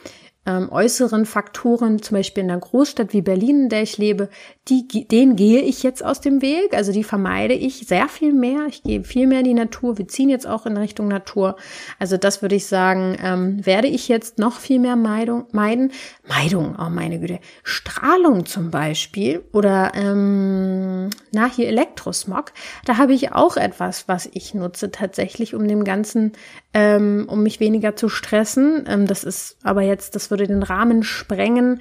ähm, 0.45 0.69
äußeren 0.71 1.25
Faktoren, 1.25 2.01
zum 2.01 2.17
Beispiel 2.17 2.43
in 2.43 2.51
einer 2.51 2.59
Großstadt 2.59 3.13
wie 3.13 3.21
Berlin, 3.21 3.63
in 3.63 3.69
der 3.69 3.83
ich 3.83 3.97
lebe, 3.97 4.29
die, 4.69 5.07
den 5.07 5.35
gehe 5.35 5.61
ich 5.61 5.83
jetzt 5.83 6.03
aus 6.03 6.19
dem 6.19 6.41
Weg. 6.41 6.73
Also 6.73 6.91
die 6.91 7.03
vermeide 7.03 7.53
ich 7.53 7.87
sehr 7.87 8.09
viel 8.09 8.33
mehr. 8.33 8.65
Ich 8.67 8.83
gehe 8.83 9.03
viel 9.03 9.27
mehr 9.27 9.39
in 9.39 9.45
die 9.45 9.53
Natur. 9.53 9.97
Wir 9.97 10.07
ziehen 10.07 10.29
jetzt 10.29 10.45
auch 10.45 10.65
in 10.65 10.75
Richtung 10.75 11.07
Natur. 11.07 11.55
Also 11.99 12.17
das 12.17 12.41
würde 12.41 12.55
ich 12.55 12.65
sagen, 12.65 13.17
ähm, 13.21 13.65
werde 13.65 13.87
ich 13.87 14.07
jetzt 14.07 14.39
noch 14.39 14.59
viel 14.59 14.79
mehr 14.79 14.95
Meidung, 14.95 15.45
meiden. 15.51 15.91
Meidung, 16.27 16.75
oh 16.79 16.89
meine 16.89 17.19
Güte. 17.19 17.39
Strahlung 17.63 18.45
zum 18.45 18.69
Beispiel 18.69 19.43
oder 19.53 19.93
ähm, 19.95 21.09
na 21.31 21.49
hier 21.49 21.67
Elektrosmog. 21.67 22.51
Da 22.85 22.97
habe 22.97 23.13
ich 23.13 23.31
auch 23.31 23.55
etwas, 23.55 24.07
was 24.07 24.29
ich 24.33 24.53
nutze 24.53 24.91
tatsächlich, 24.91 25.55
um 25.55 25.67
dem 25.67 25.85
Ganzen, 25.85 26.33
ähm, 26.73 27.25
um 27.29 27.43
mich 27.43 27.59
weniger 27.59 27.95
zu 27.95 28.09
stressen. 28.09 28.85
Ähm, 28.87 29.07
das 29.07 29.23
ist 29.23 29.57
aber 29.63 29.81
jetzt, 29.81 30.15
das 30.15 30.29
würde 30.29 30.47
den 30.47 30.63
Rahmen 30.63 31.03
sprengen. 31.03 31.79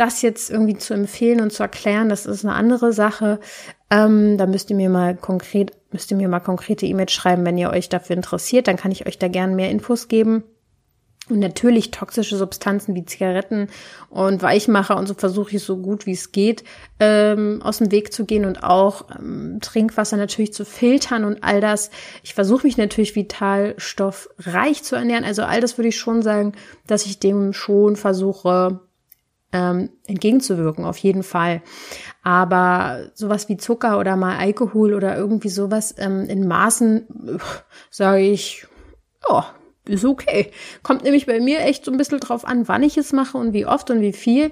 Das 0.00 0.22
jetzt 0.22 0.48
irgendwie 0.48 0.78
zu 0.78 0.94
empfehlen 0.94 1.42
und 1.42 1.52
zu 1.52 1.62
erklären, 1.62 2.08
das 2.08 2.24
ist 2.24 2.42
eine 2.42 2.54
andere 2.54 2.94
Sache. 2.94 3.38
Ähm, 3.90 4.38
da 4.38 4.46
müsst 4.46 4.70
ihr 4.70 4.76
mir 4.76 4.88
mal 4.88 5.14
konkret, 5.14 5.72
müsst 5.92 6.10
ihr 6.10 6.16
mir 6.16 6.26
mal 6.26 6.40
konkrete 6.40 6.86
E-Mails 6.86 7.12
schreiben, 7.12 7.44
wenn 7.44 7.58
ihr 7.58 7.68
euch 7.68 7.90
dafür 7.90 8.16
interessiert. 8.16 8.66
Dann 8.66 8.78
kann 8.78 8.92
ich 8.92 9.06
euch 9.06 9.18
da 9.18 9.28
gern 9.28 9.56
mehr 9.56 9.68
Infos 9.70 10.08
geben. 10.08 10.44
Und 11.28 11.38
natürlich 11.38 11.90
toxische 11.90 12.38
Substanzen 12.38 12.94
wie 12.94 13.04
Zigaretten 13.04 13.68
und 14.08 14.40
Weichmacher 14.40 14.96
und 14.96 15.06
so 15.06 15.12
versuche 15.12 15.56
ich 15.56 15.62
so 15.62 15.76
gut 15.76 16.06
wie 16.06 16.12
es 16.12 16.32
geht 16.32 16.64
ähm, 16.98 17.60
aus 17.62 17.76
dem 17.76 17.92
Weg 17.92 18.14
zu 18.14 18.24
gehen 18.24 18.46
und 18.46 18.64
auch 18.64 19.04
ähm, 19.18 19.58
Trinkwasser 19.60 20.16
natürlich 20.16 20.54
zu 20.54 20.64
filtern 20.64 21.24
und 21.24 21.44
all 21.44 21.60
das. 21.60 21.90
Ich 22.22 22.32
versuche 22.32 22.66
mich 22.66 22.78
natürlich 22.78 23.16
vitalstoffreich 23.16 24.82
zu 24.82 24.96
ernähren. 24.96 25.24
Also 25.24 25.42
all 25.42 25.60
das 25.60 25.76
würde 25.76 25.88
ich 25.88 25.98
schon 25.98 26.22
sagen, 26.22 26.54
dass 26.86 27.04
ich 27.04 27.18
dem 27.20 27.52
schon 27.52 27.96
versuche 27.96 28.80
ähm, 29.52 29.90
entgegenzuwirken, 30.06 30.84
auf 30.84 30.96
jeden 30.98 31.22
Fall. 31.22 31.62
Aber 32.22 33.10
sowas 33.14 33.48
wie 33.48 33.56
Zucker 33.56 33.98
oder 33.98 34.16
mal 34.16 34.36
Alkohol 34.36 34.94
oder 34.94 35.16
irgendwie 35.16 35.48
sowas 35.48 35.94
ähm, 35.98 36.24
in 36.24 36.46
Maßen, 36.46 37.40
sage 37.90 38.22
ich, 38.22 38.66
ja, 39.28 39.46
ist 39.86 40.04
okay. 40.04 40.50
Kommt 40.82 41.04
nämlich 41.04 41.26
bei 41.26 41.40
mir 41.40 41.60
echt 41.60 41.84
so 41.84 41.90
ein 41.90 41.98
bisschen 41.98 42.20
drauf 42.20 42.46
an, 42.46 42.68
wann 42.68 42.82
ich 42.82 42.96
es 42.96 43.12
mache 43.12 43.38
und 43.38 43.52
wie 43.52 43.66
oft 43.66 43.90
und 43.90 44.00
wie 44.00 44.12
viel. 44.12 44.50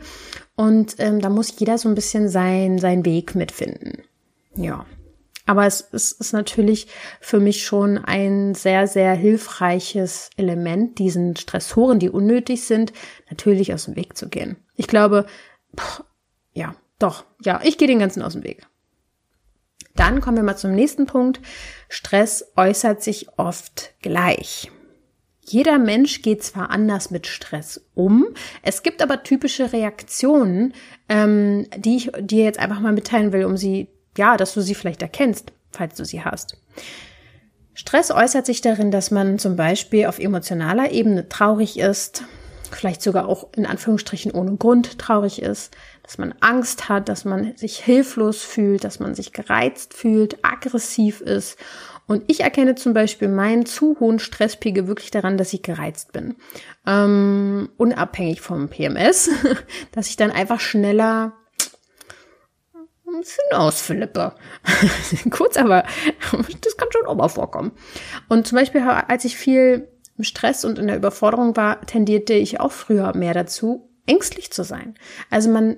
Und 0.56 0.96
ähm, 0.98 1.20
da 1.20 1.28
muss 1.28 1.58
jeder 1.58 1.78
so 1.78 1.88
ein 1.88 1.94
bisschen 1.94 2.28
sein, 2.28 2.78
seinen 2.78 3.04
Weg 3.04 3.34
mitfinden. 3.34 4.02
Ja. 4.56 4.84
Aber 5.48 5.64
es, 5.64 5.88
es 5.92 6.12
ist 6.12 6.34
natürlich 6.34 6.88
für 7.22 7.40
mich 7.40 7.64
schon 7.64 7.96
ein 7.96 8.54
sehr, 8.54 8.86
sehr 8.86 9.14
hilfreiches 9.14 10.28
Element, 10.36 10.98
diesen 10.98 11.36
Stressoren, 11.36 11.98
die 11.98 12.10
unnötig 12.10 12.64
sind, 12.64 12.92
natürlich 13.30 13.72
aus 13.72 13.86
dem 13.86 13.96
Weg 13.96 14.14
zu 14.18 14.28
gehen. 14.28 14.56
Ich 14.76 14.88
glaube, 14.88 15.24
boah, 15.72 16.04
ja, 16.52 16.74
doch, 16.98 17.24
ja, 17.42 17.60
ich 17.64 17.78
gehe 17.78 17.88
den 17.88 17.98
ganzen 17.98 18.20
aus 18.22 18.34
dem 18.34 18.44
Weg. 18.44 18.66
Dann 19.96 20.20
kommen 20.20 20.36
wir 20.36 20.44
mal 20.44 20.58
zum 20.58 20.74
nächsten 20.74 21.06
Punkt. 21.06 21.40
Stress 21.88 22.52
äußert 22.54 23.02
sich 23.02 23.30
oft 23.38 23.94
gleich. 24.02 24.70
Jeder 25.40 25.78
Mensch 25.78 26.20
geht 26.20 26.42
zwar 26.44 26.68
anders 26.68 27.10
mit 27.10 27.26
Stress 27.26 27.88
um, 27.94 28.26
es 28.62 28.82
gibt 28.82 29.00
aber 29.00 29.22
typische 29.22 29.72
Reaktionen, 29.72 30.74
ähm, 31.08 31.66
die 31.74 31.96
ich 31.96 32.10
dir 32.20 32.44
jetzt 32.44 32.58
einfach 32.58 32.80
mal 32.80 32.92
mitteilen 32.92 33.32
will, 33.32 33.46
um 33.46 33.56
sie, 33.56 33.88
ja, 34.18 34.36
dass 34.36 34.52
du 34.52 34.60
sie 34.60 34.74
vielleicht 34.74 35.00
erkennst, 35.00 35.52
falls 35.70 35.94
du 35.96 36.04
sie 36.04 36.22
hast. 36.22 36.58
Stress 37.72 38.10
äußert 38.10 38.44
sich 38.44 38.60
darin, 38.60 38.90
dass 38.90 39.10
man 39.10 39.38
zum 39.38 39.56
Beispiel 39.56 40.06
auf 40.06 40.18
emotionaler 40.18 40.90
Ebene 40.90 41.28
traurig 41.28 41.78
ist, 41.78 42.24
vielleicht 42.70 43.00
sogar 43.00 43.28
auch 43.28 43.48
in 43.56 43.64
Anführungsstrichen 43.64 44.32
ohne 44.32 44.56
Grund 44.56 44.98
traurig 44.98 45.40
ist, 45.40 45.74
dass 46.02 46.18
man 46.18 46.34
Angst 46.40 46.88
hat, 46.88 47.08
dass 47.08 47.24
man 47.24 47.56
sich 47.56 47.78
hilflos 47.78 48.42
fühlt, 48.42 48.84
dass 48.84 48.98
man 48.98 49.14
sich 49.14 49.32
gereizt 49.32 49.94
fühlt, 49.94 50.44
aggressiv 50.44 51.20
ist 51.20 51.56
und 52.08 52.24
ich 52.26 52.40
erkenne 52.40 52.74
zum 52.74 52.94
Beispiel 52.94 53.28
meinen 53.28 53.66
zu 53.66 54.00
hohen 54.00 54.18
Stresspegel 54.18 54.88
wirklich 54.88 55.10
daran, 55.10 55.36
dass 55.36 55.52
ich 55.52 55.62
gereizt 55.62 56.12
bin. 56.12 56.36
Ähm, 56.86 57.68
unabhängig 57.76 58.40
vom 58.40 58.70
PMS, 58.70 59.28
dass 59.92 60.08
ich 60.08 60.16
dann 60.16 60.30
einfach 60.30 60.58
schneller 60.58 61.34
ein 63.18 63.22
bisschen 63.22 63.52
ausflippe. 63.52 64.34
Kurz, 65.30 65.56
aber 65.56 65.84
das 66.60 66.76
kann 66.76 66.88
schon 66.92 67.06
auch 67.06 67.14
mal 67.14 67.28
vorkommen. 67.28 67.72
Und 68.28 68.46
zum 68.46 68.56
Beispiel, 68.56 68.82
als 68.82 69.24
ich 69.24 69.36
viel 69.36 69.88
im 70.16 70.24
Stress 70.24 70.64
und 70.64 70.78
in 70.78 70.88
der 70.88 70.96
Überforderung 70.96 71.56
war, 71.56 71.80
tendierte 71.82 72.34
ich 72.34 72.60
auch 72.60 72.72
früher 72.72 73.16
mehr 73.16 73.34
dazu, 73.34 73.88
ängstlich 74.06 74.52
zu 74.52 74.64
sein. 74.64 74.94
Also 75.30 75.50
man, 75.50 75.76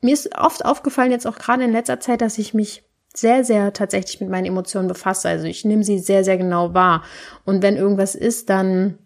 mir 0.00 0.14
ist 0.14 0.36
oft 0.36 0.64
aufgefallen, 0.64 1.12
jetzt 1.12 1.26
auch 1.26 1.38
gerade 1.38 1.64
in 1.64 1.72
letzter 1.72 2.00
Zeit, 2.00 2.20
dass 2.20 2.38
ich 2.38 2.54
mich 2.54 2.82
sehr, 3.14 3.44
sehr 3.44 3.72
tatsächlich 3.72 4.20
mit 4.20 4.30
meinen 4.30 4.46
Emotionen 4.46 4.88
befasse. 4.88 5.28
Also 5.28 5.46
ich 5.46 5.64
nehme 5.64 5.84
sie 5.84 5.98
sehr, 5.98 6.24
sehr 6.24 6.38
genau 6.38 6.74
wahr. 6.74 7.02
Und 7.44 7.62
wenn 7.62 7.76
irgendwas 7.76 8.14
ist, 8.14 8.50
dann 8.50 8.98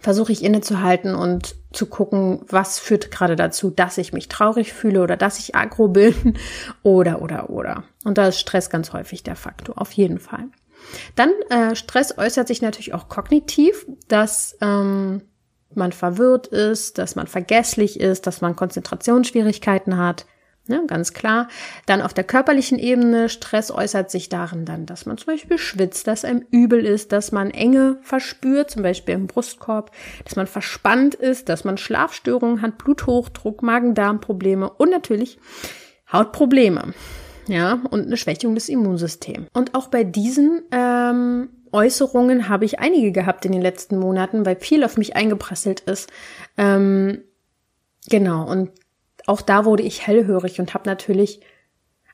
versuche 0.00 0.32
ich 0.32 0.44
innezuhalten 0.44 1.14
und 1.14 1.56
zu 1.72 1.86
gucken, 1.86 2.40
was 2.48 2.78
führt 2.78 3.10
gerade 3.10 3.36
dazu, 3.36 3.70
dass 3.70 3.98
ich 3.98 4.12
mich 4.12 4.28
traurig 4.28 4.72
fühle 4.72 5.02
oder 5.02 5.16
dass 5.16 5.38
ich 5.38 5.54
aggro 5.54 5.88
bin 5.88 6.36
oder, 6.82 7.22
oder, 7.22 7.50
oder. 7.50 7.84
Und 8.04 8.18
da 8.18 8.28
ist 8.28 8.40
Stress 8.40 8.70
ganz 8.70 8.92
häufig 8.92 9.22
der 9.22 9.36
Faktor, 9.36 9.80
auf 9.80 9.92
jeden 9.92 10.18
Fall. 10.18 10.44
Dann 11.14 11.30
äh, 11.50 11.74
Stress 11.74 12.16
äußert 12.16 12.48
sich 12.48 12.62
natürlich 12.62 12.94
auch 12.94 13.08
kognitiv, 13.08 13.86
dass 14.08 14.56
ähm, 14.60 15.22
man 15.74 15.92
verwirrt 15.92 16.46
ist, 16.46 16.98
dass 16.98 17.16
man 17.16 17.26
vergesslich 17.26 18.00
ist, 18.00 18.26
dass 18.26 18.40
man 18.40 18.56
Konzentrationsschwierigkeiten 18.56 19.96
hat, 19.98 20.26
Ne, 20.68 20.82
ganz 20.88 21.12
klar. 21.12 21.46
Dann 21.86 22.02
auf 22.02 22.12
der 22.12 22.24
körperlichen 22.24 22.80
Ebene, 22.80 23.28
Stress 23.28 23.70
äußert 23.70 24.10
sich 24.10 24.28
darin 24.28 24.64
dann, 24.64 24.84
dass 24.84 25.06
man 25.06 25.16
zum 25.16 25.26
Beispiel 25.26 25.58
schwitzt, 25.58 26.08
dass 26.08 26.24
einem 26.24 26.44
übel 26.50 26.84
ist, 26.84 27.12
dass 27.12 27.30
man 27.30 27.52
Enge 27.52 27.98
verspürt, 28.02 28.72
zum 28.72 28.82
Beispiel 28.82 29.14
im 29.14 29.28
Brustkorb, 29.28 29.92
dass 30.24 30.34
man 30.34 30.48
verspannt 30.48 31.14
ist, 31.14 31.48
dass 31.48 31.62
man 31.62 31.78
Schlafstörungen 31.78 32.62
hat, 32.62 32.78
Bluthochdruck, 32.78 33.62
Magen-Darm-Probleme 33.62 34.68
und 34.68 34.90
natürlich 34.90 35.38
Hautprobleme. 36.12 36.94
Ja, 37.46 37.80
und 37.90 38.06
eine 38.06 38.16
Schwächung 38.16 38.56
des 38.56 38.68
Immunsystems. 38.68 39.46
Und 39.52 39.76
auch 39.76 39.86
bei 39.86 40.02
diesen 40.02 40.62
ähm, 40.72 41.48
Äußerungen 41.70 42.48
habe 42.48 42.64
ich 42.64 42.80
einige 42.80 43.12
gehabt 43.12 43.44
in 43.44 43.52
den 43.52 43.62
letzten 43.62 43.98
Monaten, 43.98 44.44
weil 44.44 44.56
viel 44.56 44.82
auf 44.82 44.96
mich 44.96 45.14
eingeprasselt 45.14 45.80
ist. 45.80 46.10
Ähm, 46.58 47.22
genau, 48.08 48.50
und 48.50 48.70
auch 49.26 49.42
da 49.42 49.64
wurde 49.64 49.82
ich 49.82 50.06
hellhörig 50.06 50.60
und 50.60 50.74
habe 50.74 50.88
natürlich 50.88 51.40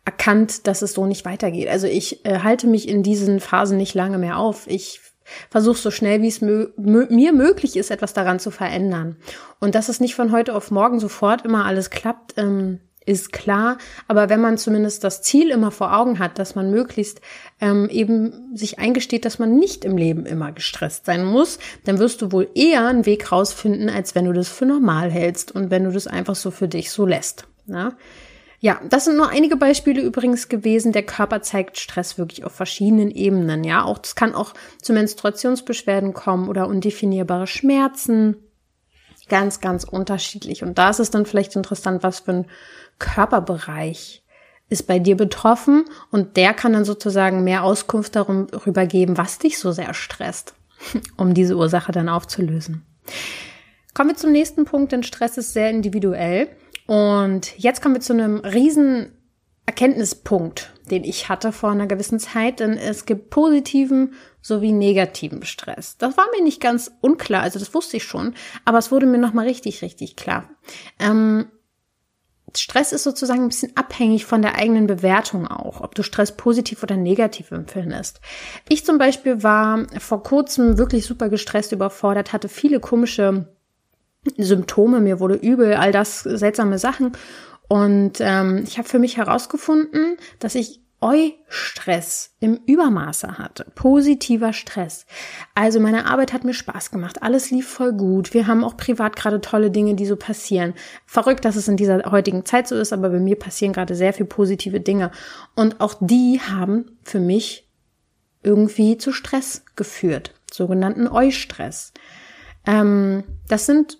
erkannt, 0.04 0.66
dass 0.66 0.82
es 0.82 0.94
so 0.94 1.06
nicht 1.06 1.24
weitergeht. 1.24 1.68
Also 1.68 1.86
ich 1.86 2.24
äh, 2.24 2.40
halte 2.40 2.66
mich 2.66 2.88
in 2.88 3.02
diesen 3.02 3.38
Phasen 3.40 3.76
nicht 3.76 3.94
lange 3.94 4.18
mehr 4.18 4.38
auf. 4.38 4.66
Ich 4.66 5.00
versuche 5.50 5.78
so 5.78 5.90
schnell 5.90 6.22
wie 6.22 6.28
es 6.28 6.40
mö 6.40 6.72
mir 6.76 7.32
möglich 7.32 7.76
ist, 7.76 7.90
etwas 7.90 8.12
daran 8.12 8.40
zu 8.40 8.50
verändern. 8.50 9.16
Und 9.60 9.74
dass 9.74 9.88
es 9.88 10.00
nicht 10.00 10.14
von 10.14 10.32
heute 10.32 10.54
auf 10.54 10.70
morgen 10.70 10.98
sofort 10.98 11.44
immer 11.44 11.64
alles 11.64 11.90
klappt, 11.90 12.34
ähm, 12.36 12.80
ist 13.06 13.32
klar. 13.32 13.78
Aber 14.08 14.28
wenn 14.28 14.40
man 14.40 14.58
zumindest 14.58 15.04
das 15.04 15.22
Ziel 15.22 15.50
immer 15.50 15.70
vor 15.70 15.96
Augen 15.96 16.18
hat, 16.18 16.38
dass 16.38 16.54
man 16.54 16.70
möglichst 16.70 17.20
ähm, 17.60 17.88
eben 17.90 18.56
sich 18.56 18.78
eingesteht, 18.78 19.24
dass 19.24 19.38
man 19.38 19.58
nicht 19.58 19.84
im 19.84 19.96
Leben 19.96 20.26
immer 20.26 20.52
gestresst 20.52 21.06
sein 21.06 21.24
muss, 21.24 21.58
dann 21.84 21.98
wirst 21.98 22.22
du 22.22 22.32
wohl 22.32 22.48
eher 22.54 22.86
einen 22.86 23.06
Weg 23.06 23.32
rausfinden, 23.32 23.88
als 23.88 24.14
wenn 24.14 24.26
du 24.26 24.32
das 24.32 24.48
für 24.48 24.66
normal 24.66 25.10
hältst 25.10 25.52
und 25.52 25.70
wenn 25.70 25.84
du 25.84 25.90
das 25.90 26.06
einfach 26.06 26.36
so 26.36 26.50
für 26.50 26.68
dich 26.68 26.90
so 26.90 27.06
lässt. 27.06 27.46
Ja? 27.66 27.92
Ja, 28.60 28.80
das 28.88 29.06
sind 29.06 29.16
nur 29.16 29.28
einige 29.28 29.56
Beispiele 29.56 30.00
übrigens 30.00 30.48
gewesen. 30.48 30.92
Der 30.92 31.02
Körper 31.02 31.42
zeigt 31.42 31.78
Stress 31.78 32.16
wirklich 32.16 32.44
auf 32.44 32.52
verschiedenen 32.52 33.10
Ebenen. 33.10 33.64
Ja, 33.64 33.84
auch 33.84 33.98
das 33.98 34.14
kann 34.14 34.36
auch 34.36 34.54
zu 34.80 34.92
Menstruationsbeschwerden 34.92 36.12
kommen 36.12 36.48
oder 36.48 36.68
undefinierbare 36.68 37.48
Schmerzen. 37.48 38.36
Ganz, 39.28 39.60
ganz 39.60 39.84
unterschiedlich. 39.84 40.62
Und 40.62 40.78
da 40.78 40.90
ist 40.90 41.00
es 41.00 41.10
dann 41.10 41.26
vielleicht 41.26 41.56
interessant, 41.56 42.02
was 42.02 42.20
für 42.20 42.32
ein 42.32 42.46
Körperbereich 42.98 44.22
ist 44.68 44.86
bei 44.86 44.98
dir 44.98 45.16
betroffen 45.16 45.84
und 46.10 46.36
der 46.36 46.54
kann 46.54 46.72
dann 46.72 46.84
sozusagen 46.84 47.44
mehr 47.44 47.62
Auskunft 47.62 48.16
darüber 48.16 48.86
geben, 48.86 49.18
was 49.18 49.38
dich 49.38 49.58
so 49.58 49.70
sehr 49.70 49.92
stresst, 49.92 50.54
um 51.16 51.34
diese 51.34 51.56
Ursache 51.56 51.92
dann 51.92 52.08
aufzulösen. 52.08 52.84
Kommen 53.94 54.10
wir 54.10 54.16
zum 54.16 54.32
nächsten 54.32 54.64
Punkt, 54.64 54.92
denn 54.92 55.02
Stress 55.02 55.36
ist 55.36 55.52
sehr 55.52 55.68
individuell. 55.68 56.48
Und 56.86 57.58
jetzt 57.58 57.82
kommen 57.82 57.94
wir 57.94 58.00
zu 58.00 58.14
einem 58.14 58.38
riesen 58.38 59.12
Erkenntnispunkt, 59.64 60.72
den 60.90 61.04
ich 61.04 61.28
hatte 61.28 61.52
vor 61.52 61.70
einer 61.70 61.86
gewissen 61.86 62.18
Zeit, 62.18 62.60
denn 62.60 62.76
es 62.76 63.06
gibt 63.06 63.30
positiven 63.30 64.14
sowie 64.40 64.72
negativen 64.72 65.44
Stress. 65.44 65.96
Das 65.98 66.16
war 66.16 66.26
mir 66.36 66.42
nicht 66.42 66.60
ganz 66.60 66.90
unklar, 67.00 67.42
also 67.42 67.58
das 67.58 67.72
wusste 67.72 67.96
ich 67.98 68.04
schon, 68.04 68.34
aber 68.64 68.78
es 68.78 68.90
wurde 68.90 69.06
mir 69.06 69.18
nochmal 69.18 69.46
richtig, 69.46 69.82
richtig 69.82 70.16
klar. 70.16 70.50
Ähm, 70.98 71.46
Stress 72.56 72.92
ist 72.92 73.04
sozusagen 73.04 73.42
ein 73.42 73.48
bisschen 73.48 73.76
abhängig 73.76 74.26
von 74.26 74.42
der 74.42 74.56
eigenen 74.56 74.86
Bewertung 74.86 75.46
auch, 75.46 75.80
ob 75.80 75.94
du 75.94 76.02
Stress 76.02 76.36
positiv 76.36 76.82
oder 76.82 76.96
negativ 76.96 77.50
empfindest. 77.50 78.20
Ich 78.68 78.84
zum 78.84 78.98
Beispiel 78.98 79.42
war 79.42 79.86
vor 79.98 80.22
kurzem 80.22 80.76
wirklich 80.76 81.06
super 81.06 81.28
gestresst, 81.28 81.72
überfordert, 81.72 82.32
hatte 82.32 82.48
viele 82.48 82.80
komische 82.80 83.48
Symptome, 84.36 85.00
mir 85.00 85.18
wurde 85.18 85.34
übel, 85.34 85.74
all 85.74 85.92
das 85.92 86.20
seltsame 86.20 86.78
Sachen. 86.78 87.12
Und 87.72 88.20
ähm, 88.20 88.64
ich 88.66 88.76
habe 88.76 88.86
für 88.86 88.98
mich 88.98 89.16
herausgefunden, 89.16 90.18
dass 90.40 90.54
ich 90.56 90.82
Eustress 91.00 92.36
im 92.38 92.60
Übermaße 92.66 93.38
hatte. 93.38 93.64
Positiver 93.74 94.52
Stress. 94.52 95.06
Also 95.54 95.80
meine 95.80 96.04
Arbeit 96.04 96.34
hat 96.34 96.44
mir 96.44 96.52
Spaß 96.52 96.90
gemacht. 96.90 97.22
Alles 97.22 97.50
lief 97.50 97.66
voll 97.66 97.94
gut. 97.94 98.34
Wir 98.34 98.46
haben 98.46 98.62
auch 98.62 98.76
privat 98.76 99.16
gerade 99.16 99.40
tolle 99.40 99.70
Dinge, 99.70 99.94
die 99.94 100.04
so 100.04 100.16
passieren. 100.16 100.74
Verrückt, 101.06 101.46
dass 101.46 101.56
es 101.56 101.66
in 101.66 101.78
dieser 101.78 102.12
heutigen 102.12 102.44
Zeit 102.44 102.68
so 102.68 102.76
ist, 102.76 102.92
aber 102.92 103.08
bei 103.08 103.20
mir 103.20 103.36
passieren 103.36 103.72
gerade 103.72 103.94
sehr 103.94 104.12
viel 104.12 104.26
positive 104.26 104.80
Dinge. 104.80 105.10
Und 105.56 105.80
auch 105.80 105.94
die 105.98 106.42
haben 106.42 106.98
für 107.02 107.20
mich 107.20 107.70
irgendwie 108.42 108.98
zu 108.98 109.12
Stress 109.12 109.64
geführt. 109.76 110.34
Sogenannten 110.52 111.08
Eustress. 111.08 111.94
Ähm, 112.66 113.24
das 113.48 113.64
sind 113.64 113.96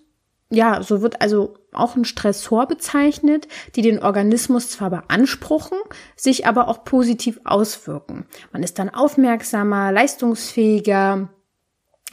ja, 0.51 0.83
so 0.83 1.01
wird 1.01 1.19
also 1.19 1.55
auch 1.75 1.95
ein 1.95 2.05
Stressor 2.05 2.67
bezeichnet, 2.67 3.47
die 3.75 3.81
den 3.81 3.99
Organismus 3.99 4.69
zwar 4.69 4.89
beanspruchen, 4.89 5.77
sich 6.15 6.47
aber 6.47 6.67
auch 6.67 6.83
positiv 6.83 7.39
auswirken. 7.43 8.25
Man 8.51 8.63
ist 8.63 8.79
dann 8.79 8.89
aufmerksamer, 8.89 9.91
leistungsfähiger, 9.91 11.29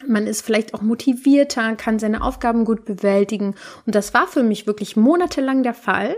man 0.07 0.27
ist 0.27 0.43
vielleicht 0.43 0.75
auch 0.75 0.83
motivierter, 0.83 1.77
kann 1.77 1.99
seine 1.99 2.23
Aufgaben 2.23 2.65
gut 2.65 2.85
bewältigen. 2.85 3.55
Und 3.87 3.95
das 3.95 4.15
war 4.15 4.27
für 4.27 4.43
mich 4.43 4.67
wirklich 4.67 4.97
monatelang 4.97 5.63
der 5.63 5.75
Fall. 5.75 6.17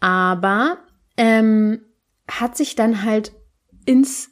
Aber 0.00 0.78
ähm, 1.16 1.80
hat 2.30 2.56
sich 2.56 2.74
dann 2.74 3.04
halt 3.04 3.32
ins, 3.84 4.30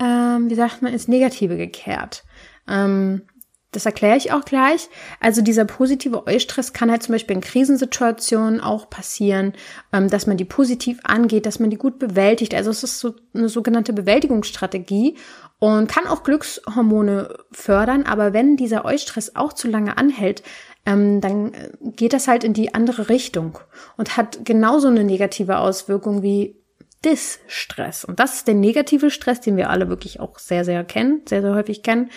ähm, 0.00 0.50
wie 0.50 0.54
sagt 0.54 0.82
man, 0.82 0.92
ins 0.92 1.08
Negative 1.08 1.56
gekehrt. 1.56 2.24
Ähm, 2.66 3.22
das 3.72 3.84
erkläre 3.84 4.16
ich 4.16 4.32
auch 4.32 4.44
gleich. 4.44 4.88
Also 5.20 5.42
dieser 5.42 5.66
positive 5.66 6.26
Eustress 6.26 6.72
kann 6.72 6.90
halt 6.90 7.02
zum 7.02 7.14
Beispiel 7.14 7.36
in 7.36 7.42
Krisensituationen 7.42 8.60
auch 8.60 8.88
passieren, 8.88 9.52
ähm, 9.92 10.08
dass 10.08 10.26
man 10.26 10.38
die 10.38 10.46
positiv 10.46 11.00
angeht, 11.04 11.44
dass 11.44 11.58
man 11.58 11.68
die 11.68 11.76
gut 11.76 11.98
bewältigt. 11.98 12.54
Also 12.54 12.70
es 12.70 12.82
ist 12.82 12.98
so 12.98 13.14
eine 13.34 13.50
sogenannte 13.50 13.92
Bewältigungsstrategie 13.92 15.16
und 15.58 15.88
kann 15.88 16.06
auch 16.06 16.22
Glückshormone 16.22 17.34
fördern. 17.52 18.04
Aber 18.04 18.32
wenn 18.32 18.56
dieser 18.56 18.86
Eustress 18.86 19.36
auch 19.36 19.52
zu 19.52 19.68
lange 19.68 19.98
anhält, 19.98 20.42
ähm, 20.86 21.20
dann 21.20 21.52
geht 21.80 22.14
das 22.14 22.26
halt 22.26 22.44
in 22.44 22.54
die 22.54 22.72
andere 22.72 23.10
Richtung 23.10 23.58
und 23.98 24.16
hat 24.16 24.46
genauso 24.46 24.88
eine 24.88 25.04
negative 25.04 25.58
Auswirkung 25.58 26.22
wie 26.22 26.57
Distress. 27.04 28.04
Und 28.04 28.18
das 28.18 28.34
ist 28.34 28.48
der 28.48 28.54
negative 28.54 29.10
Stress, 29.10 29.40
den 29.40 29.56
wir 29.56 29.70
alle 29.70 29.88
wirklich 29.88 30.20
auch 30.20 30.38
sehr, 30.38 30.64
sehr 30.64 30.82
kennen, 30.84 31.22
sehr, 31.28 31.42
sehr 31.42 31.54
häufig 31.54 31.82
kennen. 31.82 32.10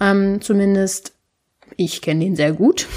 Ähm, 0.00 0.40
zumindest 0.40 1.14
ich 1.76 2.02
kenne 2.02 2.24
den 2.24 2.36
sehr 2.36 2.52
gut. 2.52 2.86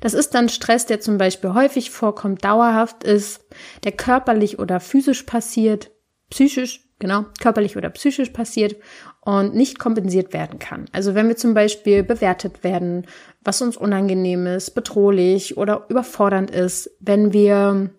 Das 0.00 0.14
ist 0.14 0.34
dann 0.34 0.48
Stress, 0.48 0.84
der 0.84 1.00
zum 1.00 1.16
Beispiel 1.16 1.54
häufig 1.54 1.92
vorkommt, 1.92 2.44
dauerhaft 2.44 3.04
ist, 3.04 3.44
der 3.84 3.92
körperlich 3.92 4.58
oder 4.58 4.80
physisch 4.80 5.22
passiert, 5.22 5.92
psychisch, 6.28 6.88
genau, 6.98 7.26
körperlich 7.40 7.76
oder 7.76 7.88
psychisch 7.90 8.30
passiert 8.30 8.74
und 9.20 9.54
nicht 9.54 9.78
kompensiert 9.78 10.32
werden 10.32 10.58
kann. 10.58 10.86
Also 10.90 11.14
wenn 11.14 11.28
wir 11.28 11.36
zum 11.36 11.54
Beispiel 11.54 12.02
bewertet 12.02 12.64
werden, 12.64 13.06
was 13.42 13.62
uns 13.62 13.76
unangenehm 13.76 14.46
ist, 14.48 14.72
bedrohlich 14.72 15.56
oder 15.56 15.86
überfordernd 15.88 16.50
ist, 16.50 16.90
wenn 16.98 17.32
wir 17.32 17.90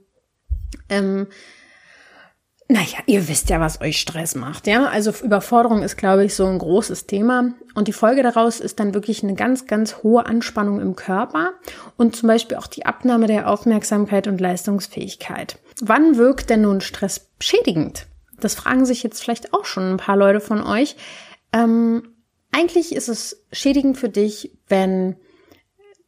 ähm, 0.89 1.27
naja, 2.69 2.99
ihr 3.07 3.27
wisst 3.27 3.49
ja, 3.49 3.59
was 3.59 3.81
euch 3.81 3.99
Stress 3.99 4.35
macht, 4.35 4.67
ja. 4.67 4.85
Also 4.85 5.11
Überforderung 5.23 5.83
ist, 5.83 5.97
glaube 5.97 6.25
ich, 6.25 6.33
so 6.33 6.45
ein 6.45 6.57
großes 6.57 7.07
Thema. 7.07 7.53
Und 7.75 7.87
die 7.87 7.93
Folge 7.93 8.23
daraus 8.23 8.59
ist 8.59 8.79
dann 8.79 8.93
wirklich 8.93 9.21
eine 9.23 9.35
ganz, 9.35 9.67
ganz 9.67 9.97
hohe 10.03 10.25
Anspannung 10.25 10.79
im 10.79 10.95
Körper 10.95 11.51
und 11.97 12.15
zum 12.15 12.27
Beispiel 12.27 12.57
auch 12.57 12.67
die 12.67 12.85
Abnahme 12.85 13.27
der 13.27 13.49
Aufmerksamkeit 13.49 14.27
und 14.27 14.39
Leistungsfähigkeit. 14.39 15.59
Wann 15.81 16.17
wirkt 16.17 16.49
denn 16.49 16.61
nun 16.61 16.81
Stress 16.81 17.29
schädigend? 17.39 18.07
Das 18.39 18.55
fragen 18.55 18.85
sich 18.85 19.03
jetzt 19.03 19.21
vielleicht 19.21 19.53
auch 19.53 19.65
schon 19.65 19.93
ein 19.93 19.97
paar 19.97 20.17
Leute 20.17 20.39
von 20.39 20.63
euch. 20.63 20.95
Ähm, 21.51 22.15
eigentlich 22.51 22.95
ist 22.95 23.09
es 23.09 23.45
schädigend 23.51 23.97
für 23.97 24.09
dich, 24.09 24.57
wenn 24.67 25.17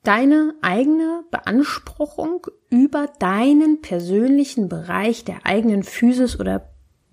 deine 0.07 0.53
eigene 0.61 1.23
Beanspruchung 1.31 2.47
über 2.69 3.07
deinen 3.19 3.81
persönlichen 3.81 4.69
Bereich 4.69 5.25
der 5.25 5.45
eigenen 5.45 5.83
Physis 5.83 6.39
oder 6.39 6.69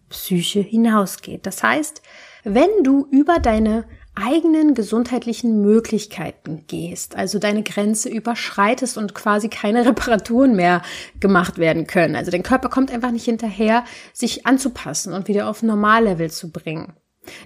Psyche 0.09 0.61
hinausgeht. 0.61 1.46
Das 1.46 1.62
heißt, 1.62 2.02
wenn 2.44 2.85
du 2.85 3.07
über 3.11 3.38
deine 3.38 3.85
eigenen 4.14 4.74
gesundheitlichen 4.74 5.62
Möglichkeiten 5.62 6.64
gehst, 6.66 7.16
also 7.16 7.38
deine 7.38 7.62
Grenze 7.62 8.11
überschreitest 8.11 8.98
und 8.98 9.14
quasi 9.14 9.48
keine 9.48 9.87
Reparaturen 9.87 10.55
mehr 10.55 10.83
gemacht 11.18 11.59
werden 11.59 11.87
können. 11.87 12.14
Also 12.14 12.31
dein 12.31 12.42
Körper 12.42 12.68
kommt 12.68 12.92
einfach 12.92 13.11
nicht 13.11 13.24
hinterher, 13.24 13.85
sich 14.12 14.46
anzupassen 14.46 15.14
und 15.14 15.28
wieder 15.28 15.48
auf 15.48 15.62
Normallevel 15.62 16.31
zu 16.31 16.52
bringen. 16.52 16.92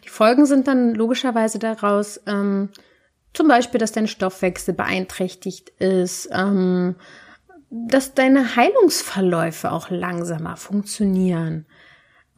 Die 0.05 0.09
Folgen 0.09 0.47
sind 0.47 0.67
dann 0.67 0.95
logischerweise 0.95 1.59
daraus, 1.59 2.21
ähm, 2.27 2.71
zum 3.37 3.49
Beispiel, 3.49 3.79
dass 3.79 3.93
dein 3.93 4.09
Stoffwechsel 4.09 4.73
beeinträchtigt 4.73 5.69
ist, 5.79 6.31
ähm, 6.33 6.95
dass 7.69 8.15
deine 8.15 8.57
Heilungsverläufe 8.57 9.73
auch 9.73 9.91
langsamer 9.91 10.57
funktionieren 10.57 11.67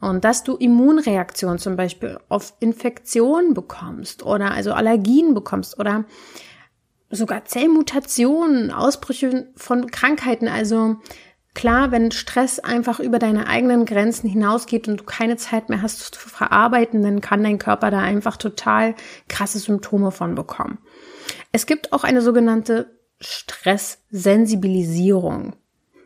und 0.01 0.25
dass 0.25 0.43
du 0.43 0.57
Immunreaktionen 0.57 1.57
zum 1.57 1.77
Beispiel 1.77 2.19
auf 2.27 2.53
Infektionen 2.59 3.53
bekommst 3.53 4.23
oder 4.23 4.51
also 4.51 4.73
Allergien 4.73 5.33
bekommst 5.33 5.79
oder 5.79 6.03
sogar 7.09 7.45
Zellmutationen, 7.45 8.69
Ausbrüche 8.69 9.47
von 9.55 9.89
Krankheiten. 9.89 10.49
Also 10.49 10.97
Klar, 11.55 11.91
wenn 11.91 12.11
Stress 12.11 12.59
einfach 12.59 12.99
über 12.99 13.19
deine 13.19 13.47
eigenen 13.47 13.85
Grenzen 13.85 14.29
hinausgeht 14.29 14.87
und 14.87 15.01
du 15.01 15.03
keine 15.03 15.35
Zeit 15.35 15.69
mehr 15.69 15.81
hast 15.81 15.99
zu 15.99 16.29
verarbeiten, 16.29 17.01
dann 17.01 17.21
kann 17.21 17.43
dein 17.43 17.57
Körper 17.57 17.91
da 17.91 17.99
einfach 17.99 18.37
total 18.37 18.95
krasse 19.27 19.59
Symptome 19.59 20.11
von 20.11 20.35
bekommen. 20.35 20.77
Es 21.51 21.65
gibt 21.65 21.93
auch 21.93 22.03
eine 22.03 22.21
sogenannte 22.21 22.91
Stresssensibilisierung. 23.19 25.55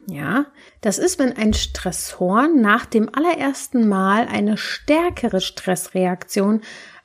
Ja, 0.08 0.48
das 0.82 0.98
ist, 0.98 1.18
wenn 1.18 1.38
ein 1.38 1.54
Stressor 1.54 2.50
nach 2.50 2.86
dem 2.86 3.10
allerersten 3.14 3.88
Mal 3.88 4.28
eine 4.28 4.58
stärkere 4.58 5.40
Stressreaktion 5.40 6.60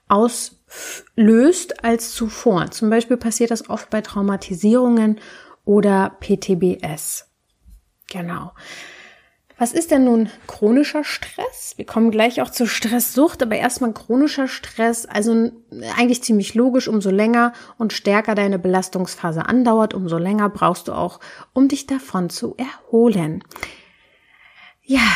auslöst 0.09 1.85
als 1.85 2.13
zuvor. 2.13 2.73
Zum 2.73 2.91
Beispiel 2.91 3.17
passiert 3.17 3.53
das 3.53 3.71
oft 3.71 3.89
bei 3.91 4.01
Traumatisierungen 4.01 5.21
oder 5.65 6.17
PTBS. 6.21 7.29
Genau. 8.11 8.53
Was 9.59 9.73
ist 9.73 9.91
denn 9.91 10.05
nun 10.05 10.31
chronischer 10.47 11.03
Stress? 11.03 11.75
Wir 11.77 11.85
kommen 11.85 12.13
gleich 12.13 12.41
auch 12.41 12.51
zur 12.51 12.69
Stresssucht, 12.69 13.43
aber 13.43 13.57
erstmal 13.57 13.93
chronischer 13.93 14.47
Stress, 14.47 15.05
also 15.05 15.51
eigentlich 15.97 16.23
ziemlich 16.23 16.55
logisch, 16.55 16.87
umso 16.87 17.11
länger 17.11 17.53
und 17.77 17.93
stärker 17.93 18.37
deine 18.37 18.61
Belastungsphase 18.61 19.47
andauert, 19.47 19.95
umso 19.95 20.17
länger 20.17 20.49
brauchst 20.49 20.87
du 20.87 20.93
auch, 20.93 21.19
um 21.55 21.67
dich 21.67 21.87
davon 21.87 22.31
zu 22.31 22.55
erholen. 22.57 23.43
Ja, 24.85 25.09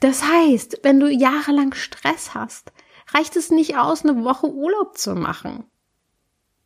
das 0.00 0.24
heißt, 0.24 0.80
wenn 0.82 0.98
du 0.98 1.08
jahrelang 1.08 1.72
Stress 1.72 2.34
hast, 2.34 2.72
reicht 3.14 3.36
es 3.36 3.52
nicht 3.52 3.78
aus, 3.78 4.04
eine 4.04 4.24
Woche 4.24 4.48
Urlaub 4.52 4.98
zu 4.98 5.14
machen. 5.14 5.64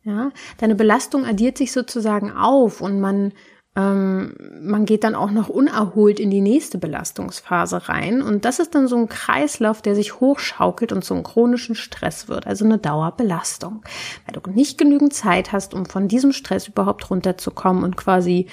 Ja, 0.03 0.31
deine 0.57 0.73
Belastung 0.73 1.25
addiert 1.25 1.59
sich 1.59 1.71
sozusagen 1.71 2.31
auf 2.31 2.81
und 2.81 2.99
man 2.99 3.33
ähm, 3.75 4.35
man 4.61 4.85
geht 4.85 5.05
dann 5.05 5.15
auch 5.15 5.31
noch 5.31 5.47
unerholt 5.47 6.19
in 6.19 6.29
die 6.29 6.41
nächste 6.41 6.77
Belastungsphase 6.77 7.87
rein. 7.87 8.21
Und 8.21 8.43
das 8.43 8.59
ist 8.59 8.75
dann 8.75 8.87
so 8.87 8.97
ein 8.97 9.07
Kreislauf, 9.07 9.81
der 9.81 9.95
sich 9.95 10.19
hochschaukelt 10.19 10.91
und 10.91 11.05
zum 11.05 11.23
chronischen 11.23 11.75
Stress 11.75 12.27
wird, 12.27 12.47
also 12.47 12.65
eine 12.65 12.77
Dauerbelastung. 12.77 13.83
Weil 14.25 14.41
du 14.41 14.51
nicht 14.51 14.77
genügend 14.77 15.13
Zeit 15.13 15.53
hast, 15.53 15.73
um 15.73 15.85
von 15.85 16.09
diesem 16.09 16.33
Stress 16.33 16.67
überhaupt 16.67 17.09
runterzukommen 17.09 17.83
und 17.83 17.95
quasi 17.95 18.47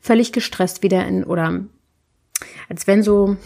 völlig 0.00 0.32
gestresst 0.32 0.82
wieder 0.82 1.06
in, 1.06 1.22
oder 1.22 1.60
als 2.68 2.86
wenn 2.86 3.02
so 3.02 3.36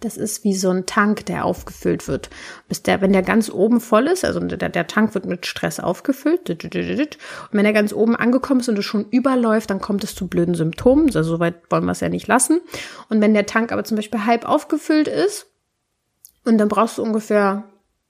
das 0.00 0.16
ist 0.16 0.44
wie 0.44 0.54
so 0.54 0.70
ein 0.70 0.86
Tank, 0.86 1.26
der 1.26 1.44
aufgefüllt 1.44 2.08
wird. 2.08 2.30
Bis 2.68 2.82
der, 2.82 3.00
wenn 3.00 3.12
der 3.12 3.22
ganz 3.22 3.50
oben 3.50 3.80
voll 3.80 4.06
ist, 4.06 4.24
also 4.24 4.40
der, 4.40 4.68
der 4.68 4.86
Tank 4.86 5.14
wird 5.14 5.26
mit 5.26 5.46
Stress 5.46 5.78
aufgefüllt, 5.78 6.48
und 6.50 7.52
wenn 7.52 7.66
er 7.66 7.72
ganz 7.72 7.92
oben 7.92 8.16
angekommen 8.16 8.60
ist 8.60 8.68
und 8.68 8.78
es 8.78 8.84
schon 8.84 9.06
überläuft, 9.10 9.70
dann 9.70 9.80
kommt 9.80 10.02
es 10.04 10.14
zu 10.14 10.26
blöden 10.26 10.54
Symptomen. 10.54 11.06
Also 11.14 11.30
soweit 11.34 11.56
wollen 11.70 11.84
wir 11.84 11.92
es 11.92 12.00
ja 12.00 12.08
nicht 12.08 12.26
lassen. 12.26 12.60
Und 13.08 13.20
wenn 13.20 13.34
der 13.34 13.46
Tank 13.46 13.72
aber 13.72 13.84
zum 13.84 13.96
Beispiel 13.96 14.24
halb 14.24 14.48
aufgefüllt 14.48 15.08
ist, 15.08 15.46
und 16.44 16.58
dann 16.58 16.68
brauchst 16.68 16.98
du 16.98 17.02
ungefähr 17.02 17.64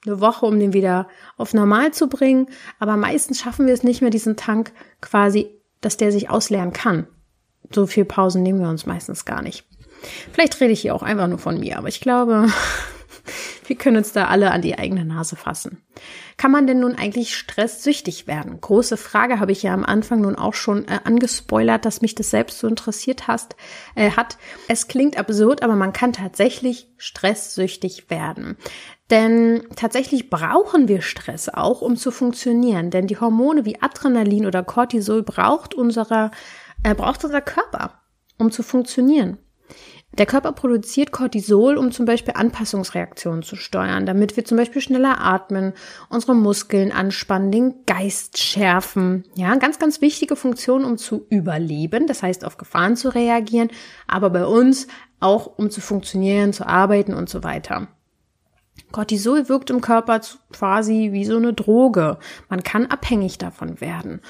eine 0.07 0.20
Woche, 0.20 0.46
um 0.46 0.59
den 0.59 0.72
wieder 0.72 1.09
auf 1.37 1.53
normal 1.53 1.92
zu 1.92 2.09
bringen. 2.09 2.46
Aber 2.79 2.96
meistens 2.96 3.40
schaffen 3.40 3.66
wir 3.66 3.74
es 3.74 3.83
nicht 3.83 4.00
mehr, 4.00 4.11
diesen 4.11 4.37
Tank 4.37 4.72
quasi, 5.00 5.50
dass 5.81 5.96
der 5.96 6.12
sich 6.12 6.31
ausleeren 6.31 6.72
kann. 6.72 7.07
So 7.72 7.87
viel 7.87 8.05
Pausen 8.05 8.42
nehmen 8.42 8.61
wir 8.61 8.68
uns 8.68 8.87
meistens 8.87 9.24
gar 9.24 9.42
nicht. 9.42 9.66
Vielleicht 10.32 10.60
rede 10.60 10.72
ich 10.72 10.80
hier 10.80 10.94
auch 10.94 11.02
einfach 11.02 11.28
nur 11.28 11.38
von 11.38 11.58
mir, 11.58 11.78
aber 11.78 11.88
ich 11.88 12.00
glaube, 12.00 12.48
wir 13.66 13.76
können 13.76 13.98
uns 13.98 14.12
da 14.12 14.26
alle 14.26 14.50
an 14.50 14.62
die 14.62 14.78
eigene 14.78 15.04
Nase 15.04 15.36
fassen. 15.36 15.82
Kann 16.36 16.50
man 16.50 16.66
denn 16.66 16.80
nun 16.80 16.94
eigentlich 16.94 17.36
stresssüchtig 17.36 18.26
werden? 18.26 18.60
Große 18.60 18.96
Frage 18.96 19.40
habe 19.40 19.52
ich 19.52 19.62
ja 19.62 19.74
am 19.74 19.84
Anfang 19.84 20.22
nun 20.22 20.36
auch 20.36 20.54
schon 20.54 20.88
äh, 20.88 21.00
angespoilert, 21.04 21.84
dass 21.84 22.00
mich 22.00 22.14
das 22.14 22.30
selbst 22.30 22.58
so 22.58 22.66
interessiert 22.66 23.28
hast, 23.28 23.56
äh, 23.94 24.12
hat. 24.12 24.38
Es 24.68 24.88
klingt 24.88 25.18
absurd, 25.18 25.62
aber 25.62 25.76
man 25.76 25.92
kann 25.92 26.12
tatsächlich 26.12 26.88
stresssüchtig 26.96 28.08
werden. 28.08 28.56
Denn 29.10 29.64
tatsächlich 29.76 30.30
brauchen 30.30 30.88
wir 30.88 31.02
Stress 31.02 31.48
auch, 31.48 31.82
um 31.82 31.96
zu 31.96 32.10
funktionieren. 32.10 32.90
Denn 32.90 33.06
die 33.06 33.18
Hormone 33.18 33.64
wie 33.64 33.82
Adrenalin 33.82 34.46
oder 34.46 34.62
Cortisol 34.62 35.22
braucht 35.22 35.74
unserer, 35.74 36.30
äh, 36.84 36.94
braucht 36.94 37.24
unser 37.24 37.40
Körper, 37.40 38.00
um 38.38 38.50
zu 38.50 38.62
funktionieren. 38.62 39.38
Der 40.18 40.27
Körper 40.27 40.53
produziert 40.53 41.12
Cortisol, 41.12 41.77
um 41.77 41.92
zum 41.92 42.05
Beispiel 42.05 42.35
Anpassungsreaktionen 42.37 43.42
zu 43.42 43.55
steuern, 43.55 44.07
damit 44.07 44.37
wir 44.37 44.44
zum 44.44 44.59
Beispiel 44.59 44.83
schneller 44.83 45.20
atmen, 45.20 45.73
unsere 46.09 46.35
Muskeln 46.35 46.90
anspannen, 46.90 47.53
den 47.53 47.87
Geist 47.87 48.38
schärfen. 48.38 49.25
Ja, 49.37 49.55
ganz, 49.55 49.79
ganz 49.79 50.01
wichtige 50.01 50.35
Funktion, 50.35 50.85
um 50.85 50.99
zu 50.99 51.27
überleben, 51.31 52.07
das 52.09 52.23
heißt 52.23 52.44
auf 52.44 52.57
Gefahren 52.57 52.96
zu 52.96 53.14
reagieren, 53.14 53.70
aber 54.09 54.31
bei 54.31 54.44
uns 54.44 54.88
auch 55.20 55.46
um 55.59 55.70
zu 55.70 55.81
funktionieren, 55.81 56.53
zu 56.53 56.66
arbeiten 56.66 57.14
und 57.14 57.29
so 57.29 57.44
weiter. 57.44 57.88
Cortisol 58.92 59.49
wirkt 59.49 59.70
im 59.70 59.81
Körper 59.81 60.20
quasi 60.53 61.11
wie 61.12 61.25
so 61.25 61.37
eine 61.37 61.53
Droge. 61.53 62.18
Man 62.49 62.62
kann 62.62 62.87
abhängig 62.87 63.38
davon 63.38 63.81
werden. 63.81 64.20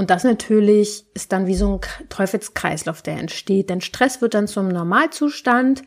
Und 0.00 0.08
das 0.08 0.24
natürlich 0.24 1.04
ist 1.12 1.30
dann 1.30 1.46
wie 1.46 1.54
so 1.54 1.74
ein 1.74 2.08
Teufelskreislauf, 2.08 3.02
der 3.02 3.18
entsteht. 3.18 3.68
Denn 3.68 3.82
Stress 3.82 4.22
wird 4.22 4.32
dann 4.32 4.48
zum 4.48 4.68
Normalzustand 4.68 5.82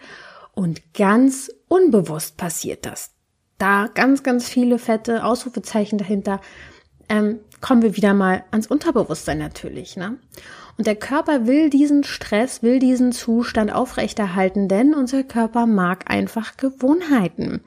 und 0.52 0.94
ganz 0.94 1.50
unbewusst 1.68 2.38
passiert 2.38 2.86
das. 2.86 3.10
Da 3.58 3.90
ganz, 3.92 4.22
ganz 4.22 4.48
viele 4.48 4.78
fette 4.78 5.26
Ausrufezeichen 5.26 5.98
dahinter. 5.98 6.42
Ähm, 7.10 7.40
kommen 7.60 7.82
wir 7.82 7.98
wieder 7.98 8.14
mal 8.14 8.44
ans 8.52 8.68
Unterbewusstsein 8.68 9.40
natürlich. 9.40 9.98
Ne? 9.98 10.20
Und 10.78 10.86
der 10.86 10.96
Körper 10.96 11.48
will 11.48 11.72
diesen 11.72 12.04
Stress, 12.04 12.62
will 12.62 12.78
diesen 12.78 13.14
Zustand 13.14 13.74
aufrechterhalten, 13.74 14.68
denn 14.68 14.94
unser 14.94 15.24
Körper 15.24 15.66
mag 15.66 16.12
einfach 16.12 16.56
Gewohnheiten. 16.58 17.62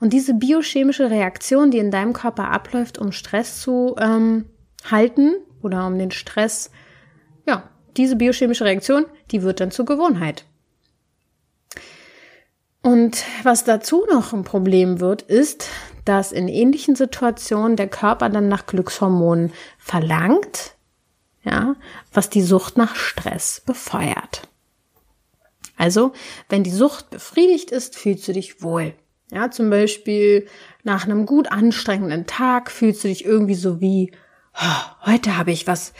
Und 0.00 0.14
diese 0.14 0.32
biochemische 0.32 1.10
Reaktion, 1.10 1.70
die 1.70 1.80
in 1.80 1.90
deinem 1.90 2.14
Körper 2.14 2.50
abläuft, 2.50 2.96
um 2.96 3.12
Stress 3.12 3.60
zu 3.60 3.94
ähm, 4.00 4.46
halten 4.90 5.34
oder 5.62 5.86
um 5.86 5.98
den 5.98 6.10
Stress, 6.10 6.70
ja, 7.46 7.68
diese 7.96 8.16
biochemische 8.16 8.64
Reaktion, 8.64 9.06
die 9.30 9.42
wird 9.42 9.60
dann 9.60 9.70
zur 9.70 9.84
Gewohnheit. 9.84 10.44
Und 12.82 13.24
was 13.44 13.64
dazu 13.64 14.04
noch 14.10 14.32
ein 14.32 14.42
Problem 14.42 15.00
wird, 15.00 15.22
ist, 15.22 15.68
dass 16.04 16.32
in 16.32 16.48
ähnlichen 16.48 16.96
Situationen 16.96 17.76
der 17.76 17.88
Körper 17.88 18.28
dann 18.28 18.48
nach 18.48 18.66
Glückshormonen 18.66 19.52
verlangt, 19.78 20.74
ja, 21.44 21.76
was 22.12 22.28
die 22.28 22.42
Sucht 22.42 22.76
nach 22.76 22.96
Stress 22.96 23.62
befeuert. 23.64 24.48
Also, 25.76 26.12
wenn 26.48 26.64
die 26.64 26.70
Sucht 26.70 27.10
befriedigt 27.10 27.70
ist, 27.70 27.96
fühlst 27.96 28.26
du 28.26 28.32
dich 28.32 28.62
wohl. 28.62 28.94
Ja, 29.30 29.50
zum 29.50 29.70
Beispiel 29.70 30.46
nach 30.82 31.04
einem 31.04 31.24
gut 31.24 31.50
anstrengenden 31.50 32.26
Tag 32.26 32.70
fühlst 32.70 33.02
du 33.02 33.08
dich 33.08 33.24
irgendwie 33.24 33.54
so 33.54 33.80
wie, 33.80 34.12
heute 35.04 35.36
habe 35.36 35.52
ich 35.52 35.66
was 35.66 35.92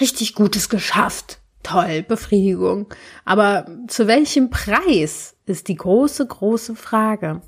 richtig 0.00 0.34
Gutes 0.34 0.68
geschafft. 0.68 1.38
Toll, 1.62 2.02
Befriedigung. 2.02 2.86
Aber 3.24 3.66
zu 3.88 4.06
welchem 4.06 4.50
Preis 4.50 5.36
ist 5.46 5.68
die 5.68 5.76
große, 5.76 6.26
große 6.26 6.76
Frage. 6.76 7.42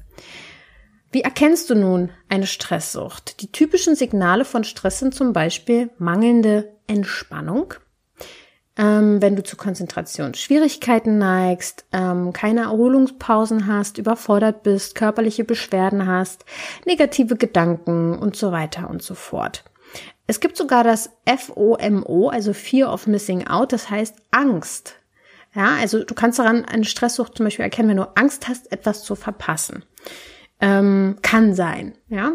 Wie 1.12 1.22
erkennst 1.22 1.70
du 1.70 1.74
nun 1.74 2.10
eine 2.28 2.46
Stresssucht? 2.46 3.40
Die 3.40 3.50
typischen 3.50 3.96
Signale 3.96 4.44
von 4.44 4.62
Stress 4.62 5.00
sind 5.00 5.14
zum 5.14 5.32
Beispiel 5.32 5.90
mangelnde 5.98 6.72
Entspannung, 6.86 7.74
ähm, 8.76 9.20
wenn 9.20 9.34
du 9.34 9.42
zu 9.42 9.56
Konzentrationsschwierigkeiten 9.56 11.18
neigst, 11.18 11.84
ähm, 11.92 12.32
keine 12.32 12.62
Erholungspausen 12.62 13.66
hast, 13.66 13.98
überfordert 13.98 14.62
bist, 14.62 14.94
körperliche 14.94 15.44
Beschwerden 15.44 16.06
hast, 16.06 16.44
negative 16.86 17.36
Gedanken 17.36 18.16
und 18.16 18.36
so 18.36 18.52
weiter 18.52 18.88
und 18.88 19.02
so 19.02 19.14
fort. 19.14 19.64
Es 20.30 20.38
gibt 20.38 20.56
sogar 20.56 20.84
das 20.84 21.10
FOMO, 21.26 22.28
also 22.28 22.52
Fear 22.52 22.92
of 22.92 23.08
Missing 23.08 23.48
Out, 23.48 23.72
das 23.72 23.90
heißt 23.90 24.14
Angst. 24.30 24.94
Ja, 25.56 25.74
also 25.80 26.04
du 26.04 26.14
kannst 26.14 26.38
daran 26.38 26.64
eine 26.64 26.84
Stresssucht 26.84 27.36
zum 27.36 27.46
Beispiel 27.46 27.64
erkennen, 27.64 27.88
wenn 27.88 27.96
du 27.96 28.16
Angst 28.16 28.46
hast, 28.46 28.70
etwas 28.70 29.02
zu 29.02 29.16
verpassen. 29.16 29.84
Ähm, 30.60 31.16
kann 31.22 31.56
sein, 31.56 31.98
ja. 32.08 32.34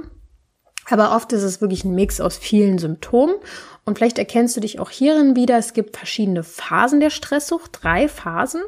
Aber 0.90 1.16
oft 1.16 1.32
ist 1.32 1.44
es 1.44 1.62
wirklich 1.62 1.86
ein 1.86 1.96
Mix 1.96 2.20
aus 2.20 2.36
vielen 2.36 2.80
Symptomen. 2.80 3.38
Und 3.86 3.98
vielleicht 3.98 4.20
erkennst 4.20 4.58
du 4.58 4.60
dich 4.60 4.78
auch 4.82 4.90
hierin 4.90 5.38
wieder. 5.38 5.58
Es 5.58 5.72
gibt 5.72 5.96
verschiedene 5.96 6.44
Phasen 6.44 7.00
der 7.00 7.12
Stresssucht, 7.12 7.80
drei 7.82 8.10
Phasen. 8.10 8.62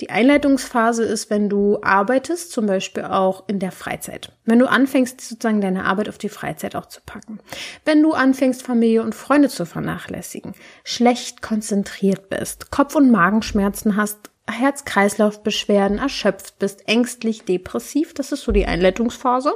Die 0.00 0.08
Einleitungsphase 0.08 1.04
ist, 1.04 1.28
wenn 1.28 1.50
du 1.50 1.78
arbeitest, 1.82 2.52
zum 2.52 2.66
Beispiel 2.66 3.04
auch 3.04 3.44
in 3.48 3.58
der 3.58 3.70
Freizeit. 3.70 4.32
Wenn 4.46 4.58
du 4.58 4.66
anfängst, 4.66 5.20
sozusagen 5.20 5.60
deine 5.60 5.84
Arbeit 5.84 6.08
auf 6.08 6.16
die 6.16 6.30
Freizeit 6.30 6.74
auch 6.74 6.86
zu 6.86 7.00
packen. 7.04 7.38
Wenn 7.84 8.02
du 8.02 8.12
anfängst, 8.12 8.62
Familie 8.62 9.02
und 9.02 9.14
Freunde 9.14 9.50
zu 9.50 9.66
vernachlässigen, 9.66 10.54
schlecht 10.84 11.42
konzentriert 11.42 12.30
bist, 12.30 12.70
Kopf- 12.70 12.94
und 12.94 13.10
Magenschmerzen 13.10 13.96
hast, 13.96 14.30
Herz-Kreislauf-Beschwerden, 14.50 15.98
erschöpft 15.98 16.58
bist, 16.58 16.88
ängstlich, 16.88 17.44
depressiv, 17.44 18.14
das 18.14 18.32
ist 18.32 18.42
so 18.42 18.52
die 18.52 18.66
Einleitungsphase. 18.66 19.52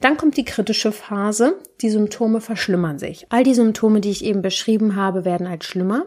Dann 0.00 0.16
kommt 0.16 0.36
die 0.36 0.44
kritische 0.44 0.92
Phase. 0.92 1.58
Die 1.80 1.90
Symptome 1.90 2.40
verschlimmern 2.40 2.98
sich. 2.98 3.26
All 3.30 3.44
die 3.44 3.54
Symptome, 3.54 4.00
die 4.00 4.10
ich 4.10 4.24
eben 4.24 4.42
beschrieben 4.42 4.94
habe, 4.94 5.24
werden 5.24 5.46
als 5.46 5.64
schlimmer. 5.64 6.04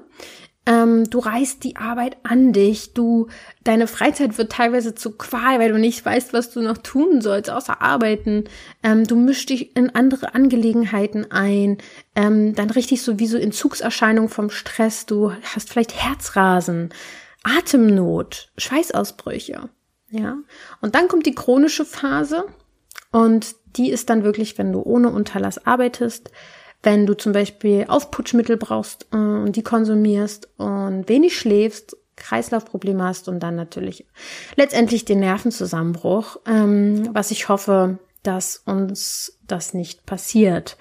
Ähm, 0.69 1.09
du 1.09 1.17
reißt 1.17 1.63
die 1.63 1.77
Arbeit 1.77 2.17
an 2.21 2.53
dich, 2.53 2.93
du, 2.93 3.27
deine 3.63 3.87
Freizeit 3.87 4.37
wird 4.37 4.51
teilweise 4.51 4.93
zu 4.93 5.17
Qual, 5.17 5.59
weil 5.59 5.71
du 5.71 5.79
nicht 5.79 6.05
weißt, 6.05 6.31
was 6.31 6.51
du 6.51 6.61
noch 6.61 6.77
tun 6.77 7.21
sollst, 7.21 7.49
außer 7.49 7.81
arbeiten. 7.81 8.43
Ähm, 8.83 9.07
du 9.07 9.15
mischst 9.15 9.49
dich 9.49 9.75
in 9.75 9.89
andere 9.95 10.35
Angelegenheiten 10.35 11.31
ein, 11.31 11.79
ähm, 12.15 12.53
dann 12.53 12.69
richtig 12.69 13.01
so 13.01 13.17
wie 13.17 13.25
so 13.25 13.37
Entzugserscheinungen 13.37 14.29
vom 14.29 14.51
Stress, 14.51 15.07
du 15.07 15.31
hast 15.55 15.71
vielleicht 15.71 15.95
Herzrasen, 15.95 16.93
Atemnot, 17.43 18.51
Schweißausbrüche. 18.57 19.69
Ja. 20.11 20.37
Und 20.81 20.93
dann 20.93 21.07
kommt 21.07 21.25
die 21.25 21.35
chronische 21.35 21.85
Phase 21.85 22.45
und 23.11 23.55
die 23.75 23.89
ist 23.89 24.11
dann 24.11 24.23
wirklich, 24.23 24.59
wenn 24.59 24.71
du 24.71 24.81
ohne 24.83 25.09
Unterlass 25.09 25.65
arbeitest, 25.65 26.29
wenn 26.83 27.05
du 27.05 27.15
zum 27.15 27.33
Beispiel 27.33 27.85
Aufputschmittel 27.87 28.57
brauchst 28.57 29.07
äh, 29.11 29.17
und 29.17 29.55
die 29.55 29.63
konsumierst 29.63 30.49
und 30.57 31.09
wenig 31.09 31.37
schläfst, 31.37 31.97
Kreislaufprobleme 32.15 33.03
hast 33.03 33.27
und 33.27 33.39
dann 33.39 33.55
natürlich 33.55 34.05
letztendlich 34.55 35.05
den 35.05 35.21
Nervenzusammenbruch, 35.21 36.37
ähm, 36.45 37.09
was 37.13 37.31
ich 37.31 37.49
hoffe, 37.49 37.97
dass 38.23 38.61
uns 38.65 39.39
das 39.47 39.73
nicht 39.73 40.05
passiert. 40.05 40.77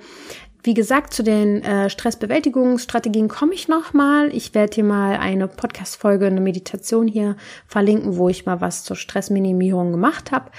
wie 0.62 0.74
gesagt, 0.74 1.14
zu 1.14 1.22
den 1.22 1.62
äh, 1.62 1.88
Stressbewältigungsstrategien 1.88 3.28
komme 3.28 3.54
ich 3.54 3.68
nochmal. 3.68 4.34
Ich 4.34 4.54
werde 4.54 4.74
dir 4.74 4.84
mal 4.84 5.16
eine 5.16 5.48
Podcast-Folge, 5.48 6.26
eine 6.26 6.40
Meditation 6.40 7.06
hier 7.06 7.36
verlinken, 7.66 8.16
wo 8.16 8.28
ich 8.28 8.44
mal 8.44 8.60
was 8.60 8.84
zur 8.84 8.96
Stressminimierung 8.96 9.92
gemacht 9.92 10.32
habe 10.32 10.50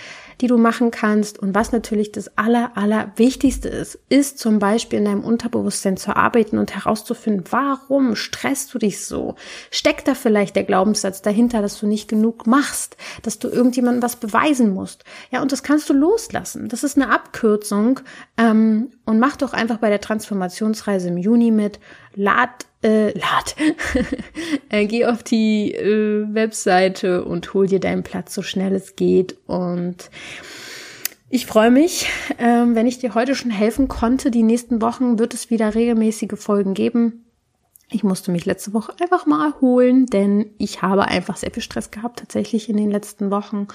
die 0.42 0.48
du 0.48 0.58
machen 0.58 0.92
kannst. 0.92 1.40
Und 1.40 1.54
was 1.54 1.72
natürlich 1.72 2.12
das 2.12 2.38
aller, 2.38 2.72
aller 2.76 3.12
Wichtigste 3.18 3.68
ist, 3.68 4.00
ist 4.10 4.40
zum 4.40 4.60
Beispiel 4.60 5.00
in 5.00 5.06
deinem 5.06 5.24
Unterbewusstsein 5.24 5.98
zu 5.98 6.16
arbeiten 6.16 6.58
und 6.58 6.76
herauszufinden, 6.76 7.44
warum 7.50 8.16
stresst 8.16 8.74
du 8.74 8.80
dich 8.80 9.06
so? 9.06 9.36
Steckt 9.72 10.08
da 10.08 10.16
vielleicht 10.16 10.56
der 10.56 10.64
Glaubenssatz 10.64 11.22
dahinter, 11.22 11.62
dass 11.62 11.80
du 11.80 11.88
nicht 11.88 12.08
genug 12.08 12.48
machst, 12.48 12.96
dass 13.24 13.40
du 13.40 13.50
irgendjemandem 13.50 14.02
was 14.02 14.16
beweisen 14.16 14.74
musst? 14.74 15.04
Ja, 15.32 15.42
und 15.42 15.52
das 15.52 15.64
kannst 15.64 15.90
du 15.90 15.94
loslassen. 15.94 16.70
Das 16.70 16.84
ist 16.84 16.98
eine 16.98 17.12
Abkürzung. 17.12 18.00
Ähm, 18.38 18.92
und 19.06 19.20
mach 19.20 19.36
doch 19.36 19.54
einfach 19.54 19.78
bei 19.78 19.90
der 19.90 20.02
Transformationsreise 20.02 21.10
im 21.10 21.18
Juni 21.18 21.52
mit. 21.52 21.80
Lad 22.16 22.66
äh, 22.82 23.12
lad. 23.18 23.56
äh, 24.70 24.86
geh 24.86 25.06
auf 25.06 25.24
die 25.24 25.74
äh, 25.74 26.26
Webseite 26.34 27.26
und 27.26 27.54
hol 27.54 27.68
dir 27.68 27.80
deinen 27.80 28.04
Platz 28.04 28.34
so 28.34 28.42
schnell 28.42 28.74
es 28.74 28.96
geht. 28.96 29.38
Und 29.48 30.10
ich 31.30 31.46
freue 31.46 31.72
mich, 31.72 32.10
ähm, 32.38 32.76
wenn 32.76 32.88
ich 32.88 33.00
dir 33.00 33.16
heute 33.16 33.36
schon 33.36 33.52
helfen 33.52 33.88
konnte. 33.88 34.32
Die 34.32 34.44
nächsten 34.44 34.82
Wochen 34.82 35.20
wird 35.20 35.34
es 35.34 35.50
wieder 35.50 35.76
regelmäßige 35.76 36.36
Folgen 36.40 36.74
geben. 36.74 37.26
Ich 37.92 38.04
musste 38.04 38.32
mich 38.32 38.46
letzte 38.46 38.74
Woche 38.74 38.94
einfach 39.02 39.26
mal 39.26 39.48
erholen, 39.48 40.06
denn 40.06 40.52
ich 40.60 40.82
habe 40.82 41.06
einfach 41.08 41.38
sehr 41.38 41.52
viel 41.52 41.64
Stress 41.64 41.90
gehabt 41.92 42.20
tatsächlich 42.20 42.70
in 42.70 42.78
den 42.78 42.92
letzten 42.92 43.32
Wochen. 43.32 43.68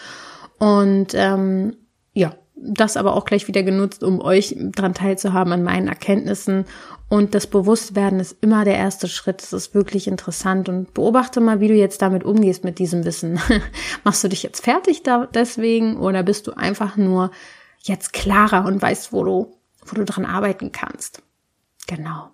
Und 0.58 1.14
ähm, 1.14 1.76
ja, 2.12 2.34
das 2.64 2.96
aber 2.96 3.14
auch 3.14 3.26
gleich 3.26 3.46
wieder 3.46 3.62
genutzt, 3.62 4.02
um 4.02 4.20
euch 4.20 4.56
dran 4.58 4.94
teilzuhaben 4.94 5.52
an 5.52 5.62
meinen 5.62 5.88
Erkenntnissen. 5.88 6.64
Und 7.08 7.34
das 7.34 7.46
Bewusstwerden 7.46 8.18
ist 8.18 8.36
immer 8.40 8.64
der 8.64 8.76
erste 8.76 9.06
Schritt. 9.06 9.42
Das 9.42 9.52
ist 9.52 9.74
wirklich 9.74 10.08
interessant 10.08 10.68
und 10.68 10.94
beobachte 10.94 11.40
mal, 11.40 11.60
wie 11.60 11.68
du 11.68 11.74
jetzt 11.74 12.00
damit 12.00 12.24
umgehst 12.24 12.64
mit 12.64 12.78
diesem 12.78 13.04
Wissen. 13.04 13.38
Machst 14.04 14.24
du 14.24 14.28
dich 14.28 14.42
jetzt 14.42 14.64
fertig 14.64 15.02
da 15.02 15.26
deswegen 15.26 15.96
oder 15.98 16.22
bist 16.22 16.46
du 16.46 16.52
einfach 16.52 16.96
nur 16.96 17.30
jetzt 17.82 18.12
klarer 18.14 18.64
und 18.64 18.80
weißt, 18.80 19.12
wo 19.12 19.24
du, 19.24 19.58
wo 19.84 19.94
du 19.94 20.04
dran 20.04 20.24
arbeiten 20.24 20.72
kannst? 20.72 21.22
Genau. 21.86 22.30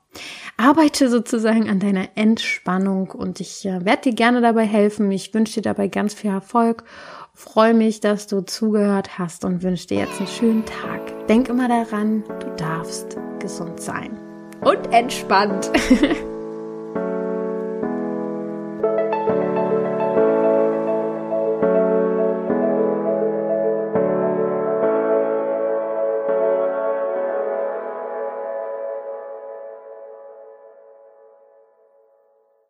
Arbeite 0.57 1.09
sozusagen 1.09 1.69
an 1.69 1.81
deiner 1.81 2.09
Entspannung 2.15 3.11
und 3.11 3.41
ich 3.41 3.65
äh, 3.65 3.85
werde 3.85 4.11
dir 4.11 4.15
gerne 4.15 4.41
dabei 4.41 4.65
helfen. 4.65 5.11
Ich 5.11 5.35
wünsche 5.35 5.55
dir 5.55 5.63
dabei 5.63 5.89
ganz 5.89 6.15
viel 6.15 6.31
Erfolg 6.31 6.85
freue 7.41 7.73
mich, 7.75 8.01
dass 8.01 8.27
du 8.27 8.43
zugehört 8.43 9.19
hast 9.19 9.45
und 9.45 9.63
wünsche 9.63 9.87
dir 9.87 10.01
jetzt 10.01 10.19
einen 10.19 10.29
schönen 10.29 10.65
Tag. 10.67 11.27
Denk 11.27 11.49
immer 11.49 11.69
daran, 11.69 12.23
du 12.41 12.55
darfst 12.57 13.17
gesund 13.39 13.81
sein 13.81 14.19
und 14.61 14.93
entspannt. 14.93 15.71